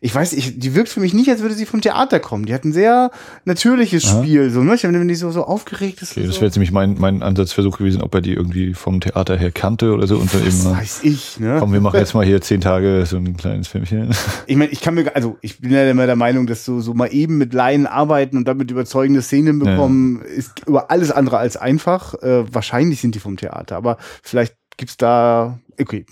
[0.00, 2.44] ich weiß, ich, die wirkt für mich nicht, als würde sie vom Theater kommen.
[2.44, 3.12] Die hat ein sehr
[3.44, 4.22] natürliches Aha.
[4.22, 4.74] Spiel, so, ne?
[4.74, 6.12] Ich, wenn die so, so aufgeregt ist.
[6.12, 6.40] Okay, das so.
[6.40, 9.92] wäre jetzt nämlich mein, mein Ansatzversuch gewesen, ob er die irgendwie vom Theater her kannte
[9.92, 11.56] oder so und dann eben, äh, weiß ich, ne?
[11.60, 14.10] komm, wir machen jetzt mal hier zehn Tage so ein kleines Filmchen.
[14.46, 16.92] Ich meine, ich kann mir, also ich bin ja immer der Meinung, dass so, so
[16.94, 21.56] mal eben mit Laien arbeiten und damit überzeugende Szenen bekommen, ist über alles andere als
[21.56, 22.14] einfach.
[22.14, 26.04] Äh, wahrscheinlich sind die vom Theater, aber vielleicht gibt's da, okay,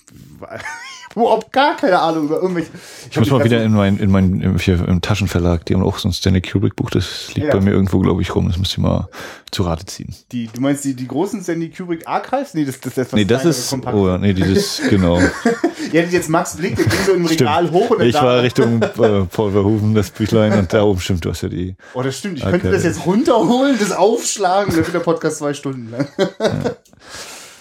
[1.15, 2.71] überhaupt gar keine Ahnung über irgendwelche.
[3.11, 5.99] Ich muss mal wieder in mein, in mein, im, hier im Taschenverlag, die haben auch
[5.99, 7.55] so ein Stanley Kubrick Buch, das liegt Ja.
[7.55, 9.09] bei mir irgendwo, glaube ich, rum, das müsste ich mal
[9.51, 10.15] zu Rate ziehen.
[10.33, 12.55] Die, du meinst die, die großen Stanley Kubrick Archives?
[12.55, 15.19] Nee, das, das ist etwas Nee, das ist, oh ja, nee, dieses, genau.
[15.93, 18.83] Ja, jetzt Max Blick, der ging so im Regal hoch und dann Ich war Richtung
[18.83, 21.77] äh, Paul Verhoeven, das Büchlein, und da oben stimmt, du hast ja die.
[21.95, 22.39] Oh, das stimmt.
[22.39, 22.53] Ich Okay.
[22.59, 26.07] könnte das jetzt runterholen, das aufschlagen, dann wird der Podcast zwei Stunden lang.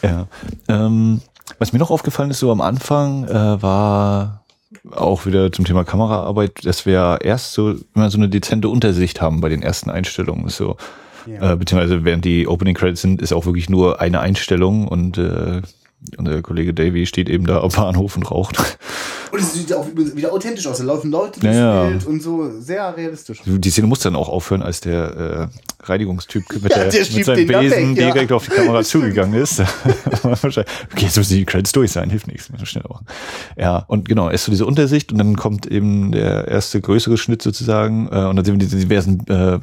[0.04, 0.28] Ja.
[0.68, 1.22] Ähm,
[1.60, 4.43] was mir noch aufgefallen ist, so am Anfang äh, war
[4.91, 9.39] auch wieder zum Thema Kameraarbeit, dass wir erst so immer so eine dezente Untersicht haben
[9.41, 10.50] bei den ersten Einstellungen.
[10.50, 10.76] So,
[11.26, 11.54] Ja.
[11.54, 15.62] äh, beziehungsweise während die Opening Credits sind, ist auch wirklich nur eine Einstellung und äh,
[16.18, 18.78] unser Kollege Davy steht eben da am Bahnhof und raucht.
[19.32, 20.78] Und es sieht auch wieder authentisch aus.
[20.78, 21.89] Da laufen Leute Ja, ja.
[21.89, 23.41] Bild und so sehr realistisch.
[23.45, 27.25] Die Szene muss dann auch aufhören, als der äh, Reinigungstyp mit, Ja, der, der mit
[27.25, 29.59] seinem Besen weg, direkt auf die Kamera zugegangen ist.
[30.23, 30.65] okay,
[30.97, 32.49] jetzt müssen die Credits durch sein, hilft nichts.
[32.63, 33.05] Schnell machen.
[33.57, 37.41] Ja, und genau, erst so diese Untersicht und dann kommt eben der erste größere Schnitt
[37.41, 39.59] sozusagen äh, und dann sehen wir diese diversen äh,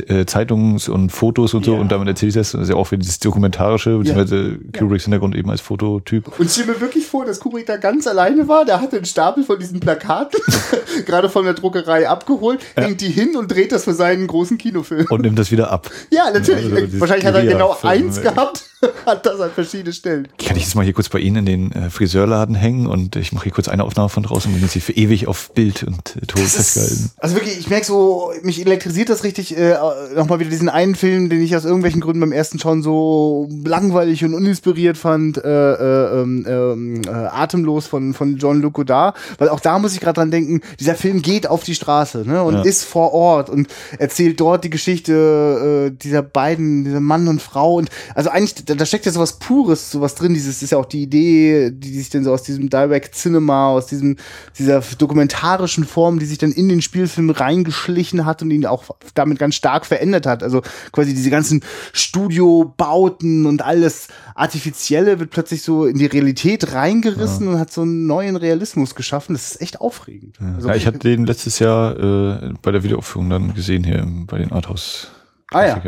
[0.00, 3.00] äh, Zeitungs- und Fotos und so und damit erzählt das, das ist ja auch wieder
[3.00, 6.28] dieses dokumentarische, beziehungsweise Kubricks Hintergrund eben als Fototyp.
[6.38, 8.64] Und ich stelle mir wirklich vor, dass Kubrick da ganz alleine war.
[8.64, 10.38] Der hatte einen Stapel von diesen Plakaten,
[11.06, 15.06] gerade von der Druckerei abgeholt, hängt die hin und dreht das für seinen großen Kinofilm.
[15.08, 15.90] Und nimmt das wieder ab.
[16.10, 16.72] ja, natürlich.
[16.72, 18.64] Also Wahrscheinlich hat er genau eins gehabt,
[19.06, 20.28] hat das an verschiedene Stellen.
[20.38, 23.32] Kann ich jetzt mal hier kurz bei Ihnen in den äh, Friseurladen hängen und ich
[23.32, 26.16] mache hier kurz eine Aufnahme von draußen und sind Sie für ewig auf Bild und
[26.16, 26.94] äh, Ton festgehalten.
[26.94, 29.76] ist, also wirklich, ich merke so, mich elektrisiert das richtig, äh,
[30.16, 34.24] nochmal wieder diesen einen Film, den ich aus irgendwelchen Gründen beim ersten Schauen so langweilig
[34.24, 39.48] und uninspiriert fand, äh, äh, ähm, ähm, äh, Atemlos von, von John Luc Godard, weil
[39.48, 42.54] auch da muss ich gerade dran denken, dieser Film geht auf die Straße ne, und
[42.54, 42.62] Ja.
[42.62, 43.68] ist vor Ort und
[43.98, 48.78] erzählt dort die Geschichte äh, dieser beiden, dieser Mann und Frau und also eigentlich, da,
[48.78, 52.10] da steckt ja sowas Pures, sowas drin, dieses ist ja auch die Idee, die, sich
[52.10, 54.16] dann so aus diesem Direct Cinema, aus diesem,
[54.58, 59.38] dieser dokumentarischen Form, die sich dann in den Spielfilm reingeschlichen hat und ihn auch damit
[59.38, 60.42] ganz stark verändert hat.
[60.42, 60.62] Also
[60.92, 61.62] quasi diese ganzen
[61.92, 68.06] Studiobauten und alles Artifizielle wird plötzlich so in die Realität reingerissen und hat so einen
[68.06, 69.34] neuen Realismus geschaffen.
[69.34, 70.38] Das ist echt aufregend.
[70.54, 74.38] Also, ja, ich hatte den letztes Jahr äh, bei der Wiederaufführung dann gesehen hier bei
[74.38, 75.08] den Arthouse.
[75.50, 75.82] Ah ja.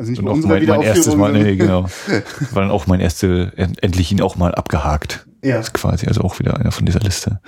[0.00, 1.82] Also nicht Und auch mein, mein erstes Mal, nee, genau.
[2.52, 5.26] War dann auch mein erste, end- endlich ihn auch mal abgehakt.
[5.44, 5.58] Ja.
[5.58, 7.40] Das ist quasi, also auch wieder einer von dieser Liste.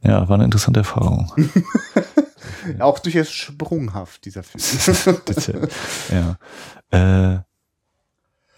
[0.00, 1.32] Ja, war eine interessante Erfahrung.
[2.78, 5.16] Auch durchaus sprunghaft, dieser Film.
[5.24, 6.36] Das, ja.
[6.90, 7.40] Äh,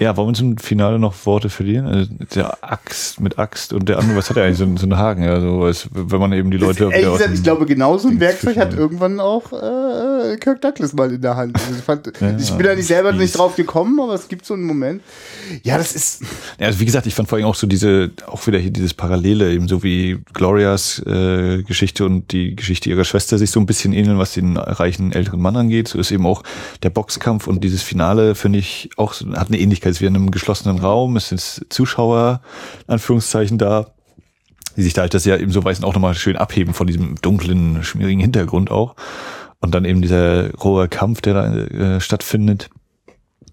[0.02, 1.86] ja, wollen wir zum Finale noch Worte verlieren?
[1.86, 4.58] Also der Axt mit Axt und der andere, was hat er eigentlich?
[4.58, 6.84] So, ein- so einen Haken, ja, so, wenn man eben die Leute.
[6.84, 9.56] Ehrlich wieder aus gesagt, ich glaube, genau so ein Werkzeug hat irgendwann auch äh,
[10.38, 11.56] Kirk Douglas mal in der Hand.
[11.56, 14.44] Also ich, fand, Ja, ich bin da nicht selber nicht drauf gekommen, aber es gibt
[14.44, 15.02] so einen Moment.
[15.62, 16.22] Ja, das ist.
[16.58, 18.94] Ja, also wie gesagt, ich fand vor allem auch so diese, auch wieder hier dieses
[18.94, 23.66] Parallele, eben so wie Glorias äh, Geschichte und die Geschichte ihrer Schwester sich so ein
[23.66, 25.88] bisschen ähneln, was den reichen älteren Mann angeht.
[25.88, 26.42] So ist eben auch
[26.82, 29.92] der Boxkampf und dieses Finale, finde ich, auch hat eine Ähnlichkeit.
[29.92, 32.40] Es ist wie in einem geschlossenen Raum, es sind Zuschauer,
[32.86, 33.86] Anführungszeichen, da,
[34.76, 37.16] die sich da halt das ja eben so weißen auch nochmal schön abheben von diesem
[37.16, 38.94] dunklen, schmierigen Hintergrund auch.
[39.64, 42.68] Und dann eben dieser rohe Kampf, der da äh, stattfindet.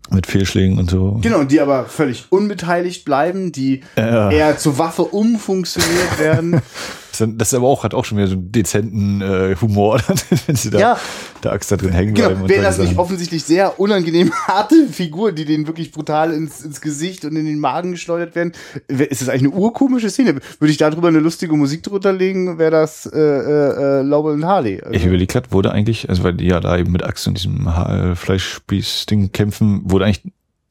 [0.10, 1.20] Mit Fehlschlägen und so.
[1.22, 4.30] Genau, die aber völlig unbeteiligt bleiben, die Ja.
[4.30, 6.62] eher zur Waffe umfunktioniert werden.
[7.12, 10.02] Das ist- aber auch, hat auch schon wieder so einen dezenten äh, Humor,
[10.48, 10.98] wenn sie da Ja.
[11.44, 12.48] der Axt da drin hängen genau, bleiben.
[12.48, 17.26] solche das nicht offensichtlich sehr unangenehm harte Figuren, die denen wirklich brutal ins, ins Gesicht
[17.26, 18.54] und in den Magen geschleudert werden.
[18.88, 20.40] Ist das eigentlich eine urkomische Szene?
[20.60, 24.46] Würde ich darüber eine lustige Musik drunter legen, wäre das äh, äh, äh, Laurel und
[24.46, 24.80] Harley.
[24.82, 27.38] Also, Ich überlege gerade, wurde eigentlich, also weil die ja da eben mit Axt und
[27.38, 30.24] diesem Ha- Fleischspieß-Ding kämpfen, wurde eigentlich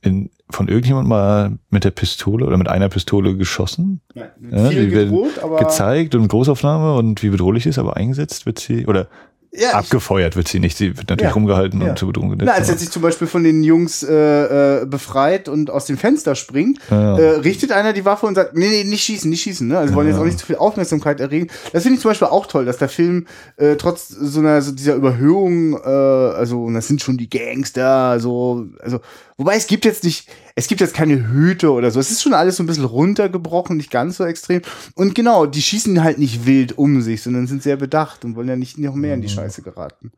[0.03, 4.01] in, von irgendjemand mal mit der Pistole oder mit einer Pistole geschossen?
[4.15, 7.97] ja, Ja, viel die werden gedroht, aber gezeigt und Großaufnahme und wie bedrohlich ist, aber
[7.97, 9.09] eingesetzt wird sie, oder
[9.53, 11.35] ja, abgefeuert wird sie nicht, sie wird natürlich Ja.
[11.35, 11.89] rumgehalten Ja.
[11.91, 15.49] und zur Bedrohung Na, als er sich zum Beispiel von den Jungs äh, äh, befreit
[15.49, 17.19] und aus dem Fenster springt, Ja.
[17.19, 19.67] äh, richtet einer die Waffe und sagt, nee, nee, nicht schießen, nicht schießen.
[19.67, 19.77] Ne?
[19.77, 21.49] Also wollen jetzt auch nicht zu viel Aufmerksamkeit erregen.
[21.73, 23.27] Das finde ich zum Beispiel auch toll, dass der Film
[23.57, 28.21] äh, trotz so einer so dieser Überhöhung, äh, also und das sind schon die Gangster,
[28.21, 29.01] so, also
[29.41, 31.99] wobei es gibt jetzt nicht, es gibt jetzt keine Hüte oder so.
[31.99, 34.61] Es ist schon alles so ein bisschen runtergebrochen, nicht ganz so extrem.
[34.95, 38.49] Und genau, die schießen halt nicht wild um sich, sondern sind sehr bedacht und wollen
[38.49, 39.33] ja nicht noch mehr in die Mhm.
[39.33, 40.13] Scheiße geraten.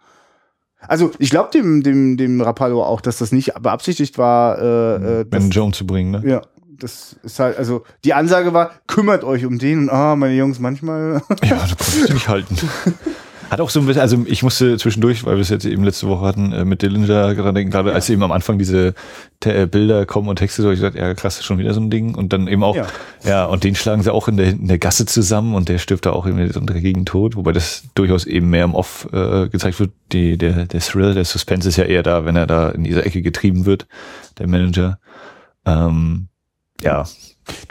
[0.81, 5.25] Also ich glaube dem, dem, dem Rapallo auch, dass das nicht beabsichtigt war, äh, äh,
[5.25, 6.23] Ben Jones zu bringen, ne?
[6.29, 6.43] ja,
[6.77, 10.59] das ist halt, also die Ansage war, kümmert euch um den und ah, meine Jungs,
[10.59, 11.23] manchmal.
[11.45, 12.57] Ja, da konntest du nicht halten.
[13.53, 16.09] Hat auch so ein bisschen, also ich musste zwischendurch, weil wir es jetzt eben letzte
[16.09, 18.95] Woche hatten, äh, mit Dillinger gerade denken, gerade als eben am Anfang diese
[19.41, 21.91] Te- äh, Bilder kommen und Texte, so ich gesagt, ja krass, schon wieder so ein
[21.91, 22.15] Ding.
[22.15, 22.87] Und dann eben auch, Ja.
[23.25, 26.07] ja, und den schlagen sie auch in der, in der Gasse zusammen und der stirbt
[26.07, 29.79] da auch irgendwie so gegen Tod, wobei das durchaus eben mehr im Off äh, gezeigt
[29.81, 29.91] wird.
[30.13, 33.05] Die, der, der Thrill, der Suspense ist ja eher da, wenn er da in diese
[33.05, 33.87] Ecke getrieben wird,
[34.39, 34.99] der Manager.
[35.67, 36.29] Ähm,
[36.81, 37.05] ja,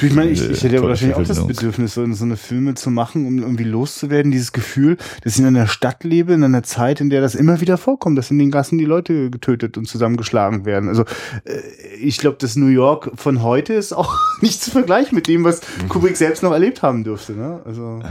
[0.01, 1.45] Du, ich meine, ich, ich hätte ja wahrscheinlich auch das.
[1.45, 4.31] Bedürfnis, so, so eine Filme zu machen, um irgendwie loszuwerden.
[4.31, 7.61] Dieses Gefühl, dass ich in einer Stadt lebe, in einer Zeit, in der das immer
[7.61, 10.89] wieder vorkommt, dass in den Gassen die Leute getötet und zusammengeschlagen werden.
[10.89, 11.03] Also
[11.45, 11.59] äh,
[12.01, 15.61] ich glaube, das New York von heute ist auch nicht zu vergleichen mit dem, was
[15.87, 17.33] Kubrick selbst noch erlebt haben dürfte.
[17.33, 17.61] Ne?
[17.63, 18.01] Also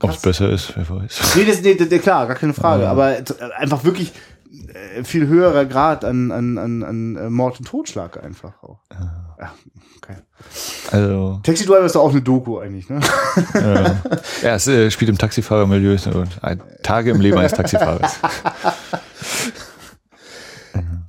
[0.00, 1.36] ob es besser ist, wer weiß.
[1.36, 2.88] nee, das, nee, klar, gar keine Frage.
[2.88, 3.16] Aber
[3.56, 4.12] einfach wirklich
[5.04, 8.80] viel höherer Grad an, an, an, an äh, Mord und Totschlag einfach auch.
[9.38, 9.52] Ja,
[9.96, 10.16] okay.
[10.90, 13.00] Also, Taxi Driver ist doch auch eine Doku eigentlich, ne?
[13.54, 18.18] äh, ja, es äh, spielt im Taxifahrermilieu, nur ein- Tage im Leben eines Taxifahrers.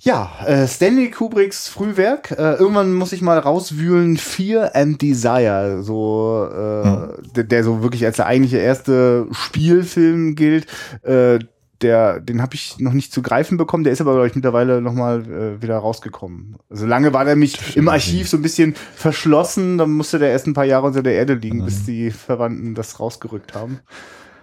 [0.02, 2.32] Ja, äh, Stanley Kubricks Frühwerk.
[2.32, 4.16] Äh, irgendwann muss ich mal rauswühlen.
[4.16, 10.68] Fear and Desire, so äh, der, der so wirklich als der eigentliche erste Spielfilm gilt.
[11.04, 11.40] Äh,
[11.82, 13.84] der, den habe ich noch nicht zu greifen bekommen.
[13.84, 16.58] Der ist aber glaube ich mittlerweile noch mal äh, wieder rausgekommen.
[16.70, 19.78] Also lange war der mich im Archiv so ein bisschen verschlossen.
[19.78, 23.00] Dann musste der erst ein paar Jahre unter der Erde liegen, bis die Verwandten das
[23.00, 23.80] rausgerückt haben.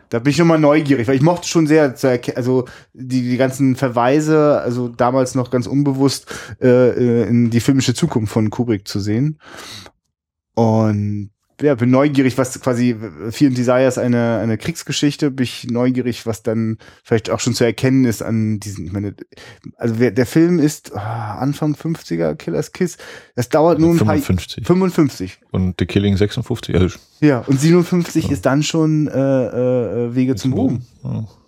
[0.08, 1.94] Da bin ich nochmal neugierig, weil ich mochte schon sehr
[2.36, 7.94] also die, die ganzen Verweise, also damals noch ganz unbewusst äh, äh, in die filmische
[7.94, 9.38] Zukunft von Kubrick zu sehen.
[10.54, 11.30] Und
[11.62, 12.94] ja, bin neugierig, was quasi
[13.30, 17.54] Fear and Desire ist eine, eine Kriegsgeschichte, bin ich neugierig, was dann vielleicht auch schon
[17.54, 19.14] zu erkennen ist an diesen, ich meine,
[19.76, 22.98] also wer, der Film ist ah, Anfang 50er, Killers Kiss,
[23.34, 24.66] das dauert nur ein paar 55.
[24.66, 25.38] 55.
[25.50, 26.74] Und The Killing 56.
[26.74, 30.82] Also, Ja, und 57 ist dann schon äh, äh, Wege zum Ruhm.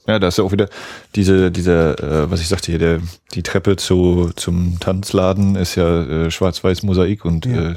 [0.07, 0.71] Ja, da ist ja auch wieder
[1.17, 3.01] diese, diese, äh, was ich sagte hier, der,
[3.35, 7.73] die Treppe zu, zum Tanzladen ist ja äh, schwarz-weiß Mosaik und Ja.
[7.73, 7.75] äh,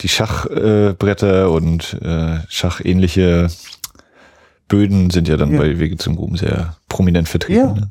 [0.00, 3.48] die Schachbretter äh, und äh, schachähnliche
[4.68, 5.58] Böden sind ja dann Ja.
[5.58, 7.58] bei Wege zum Ruhm sehr prominent vertreten.
[7.60, 7.74] Ja.
[7.74, 7.90] Ne?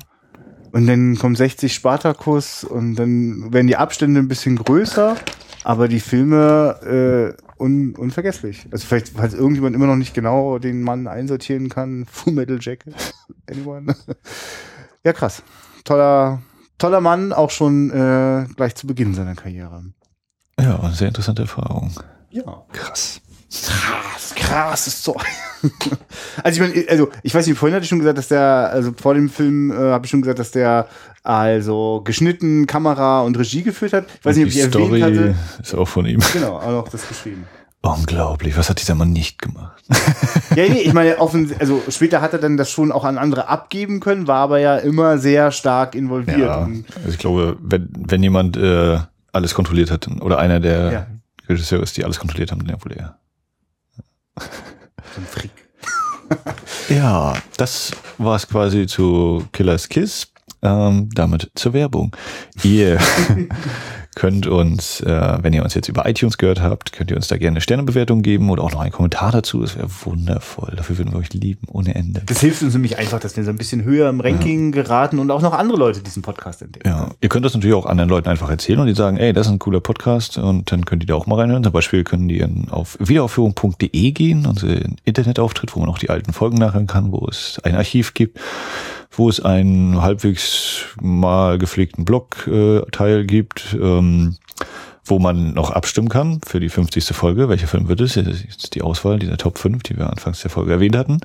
[0.72, 5.16] Und dann kommt 60 Spartacus und dann werden die Abstände ein bisschen größer,
[5.64, 8.66] aber die Filme äh, un unvergesslich.
[8.72, 12.96] Also vielleicht, falls irgendjemand immer noch nicht genau den Mann einsortieren kann, Full Metal Jacket.
[13.50, 13.96] Anyone?
[15.04, 15.44] ja, krass.
[15.84, 16.42] Toller,
[16.80, 19.84] toller Mann, auch schon äh, gleich zu Beginn seiner Karriere.
[20.60, 21.92] Ja, sehr interessante Erfahrung.
[22.30, 22.64] Ja.
[22.72, 23.22] Krass.
[23.52, 25.16] Krass, krasses Zeug.
[26.44, 28.92] also ich meine, also ich weiß nicht, vorhin hatte ich schon gesagt, dass der, also
[29.00, 30.88] vor dem Film äh, habe ich schon gesagt, dass der
[31.22, 34.06] also geschnitten, Kamera und Regie geführt hat.
[34.20, 35.36] Ich weiß nicht, ob die ich Story erwähnt hatte.
[35.62, 36.20] ist auch von ihm.
[36.34, 37.46] Genau, auch noch das geschrieben.
[37.82, 38.58] Unglaublich.
[38.58, 39.84] Was hat dieser Mann nicht gemacht?
[40.56, 43.48] Ja, nee, ich meine, offen, also später hat er dann das schon auch an andere
[43.50, 46.38] abgeben können, war aber ja immer sehr stark involviert.
[46.38, 49.00] Ja, also ich glaube, wenn, wenn jemand äh,
[49.34, 51.08] alles kontrolliert hat oder einer der Ja.
[51.50, 53.20] Regisseure ist, die alles kontrolliert haben, ja wohl er.
[54.38, 55.52] so ein Frick.
[56.90, 60.28] Ja, das war es quasi zu Killers Kiss.
[60.64, 62.16] Ähm, damit zur Werbung.
[62.64, 62.98] Ihr
[64.16, 67.38] könnt uns, äh, wenn ihr uns jetzt über iTunes gehört habt, könnt ihr uns da
[67.38, 69.62] gerne eine Sternebewertung geben oder auch noch einen Kommentar dazu.
[69.62, 70.74] Das wäre wundervoll.
[70.76, 72.22] Dafür würden wir euch lieben, ohne Ende.
[72.26, 75.32] Das hilft uns nämlich einfach, dass wir so ein bisschen höher im Ranking geraten und
[75.32, 76.88] auch noch andere Leute diesen Podcast entdecken.
[76.88, 79.48] Ja, ihr könnt das natürlich auch anderen Leuten einfach erzählen und die sagen, ey, das
[79.48, 81.64] ist ein cooler Podcast und dann könnt ihr da auch mal reinhören.
[81.64, 86.58] Zum Beispiel können die auf wiederaufführung.de gehen, unseren Internetauftritt, wo man auch die alten Folgen
[86.58, 88.40] nachhören kann, wo es ein Archiv gibt,
[89.16, 94.36] wo es einen halbwegs mal gepflegten Blog-Teil gibt, ähm,
[95.06, 97.06] wo man noch abstimmen kann für die 50.
[97.16, 97.50] Folge.
[97.50, 98.14] Welcher Film wird es?
[98.14, 101.20] Das ist jetzt die Auswahl dieser Top 5, die wir anfangs der Folge erwähnt hatten.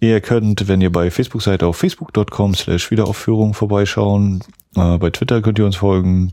[0.00, 4.42] Ihr könnt, wenn ihr bei Facebook seid, auf facebook.com slash Wiederaufführung vorbeischauen.
[4.76, 6.32] Äh, bei Twitter könnt ihr uns folgen.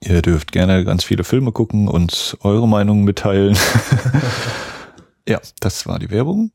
[0.00, 3.56] Ihr dürft gerne ganz viele Filme gucken, uns eure Meinung mitteilen.
[5.28, 6.50] ja, das war die Werbung.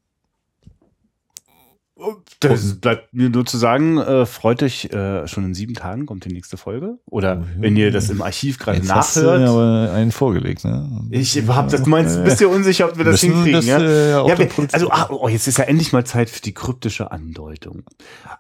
[2.39, 6.26] Das bleibt mir nur zu sagen, äh, freut euch, äh, schon in sieben Tagen kommt
[6.26, 7.00] die nächste Folge.
[7.06, 9.50] Oder wenn ihr das im Archiv gerade Jetzt hast du nachhört.
[9.50, 11.08] aber einen vorgelegt, ne?
[11.10, 13.80] Ich hab das, du meinst, bist du unsicher, ob wir das hinkriegen, das, ja?
[13.80, 17.12] äh, ja wir, also, ah, oh, jetzt ist ja endlich mal Zeit für die kryptische
[17.12, 17.84] Andeutung.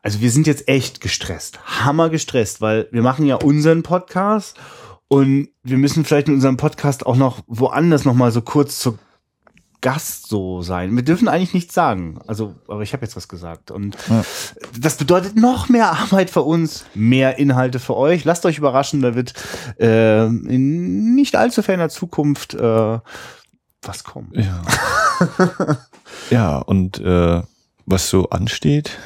[0.03, 4.57] Also wir sind jetzt echt gestresst, hammer gestresst, weil wir machen ja unseren Podcast
[5.09, 8.97] Und wir müssen vielleicht in unserem Podcast auch noch woanders noch mal so kurz zu
[9.81, 10.95] Gast so sein.
[10.95, 12.19] Wir dürfen eigentlich nichts sagen.
[12.25, 13.69] Also, aber ich habe jetzt was gesagt.
[13.69, 14.23] Und Ja.
[14.79, 18.25] das bedeutet noch mehr Arbeit für uns, mehr Inhalte für euch.
[18.25, 19.33] Lasst euch überraschen, da wird
[19.79, 22.99] äh, in nicht allzu ferner Zukunft äh,
[23.83, 24.31] was kommen.
[24.33, 24.61] Ja.
[26.31, 27.41] ja, und äh,
[27.85, 28.97] was so ansteht,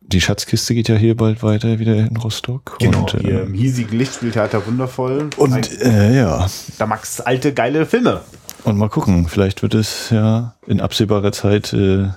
[0.00, 2.78] die Schatzkiste geht ja hier bald weiter wieder in Rostock.
[2.80, 5.30] und, Hier äh, im hiesigen Lichtspieltheater wundervoll.
[5.36, 6.48] und äh, ja,
[6.78, 8.22] da Max alte geile Filme.
[8.64, 12.08] Und mal gucken, vielleicht wird es ja in absehbarer Zeit äh,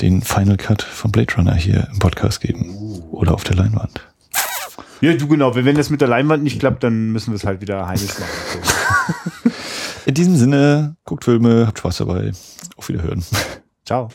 [0.00, 3.02] den Final Cut von Blade Runner hier im Podcast geben.
[3.10, 4.00] Oder auf der Leinwand.
[5.00, 5.54] Ja, du genau.
[5.54, 9.52] Wenn das mit der Leinwand nicht klappt, dann müssen wir es halt wieder heimisch machen.
[10.06, 12.32] In diesem Sinne, guckt Filme, habt Spaß dabei.
[12.76, 13.24] Auf Wiederhören.
[13.84, 14.08] Ciao.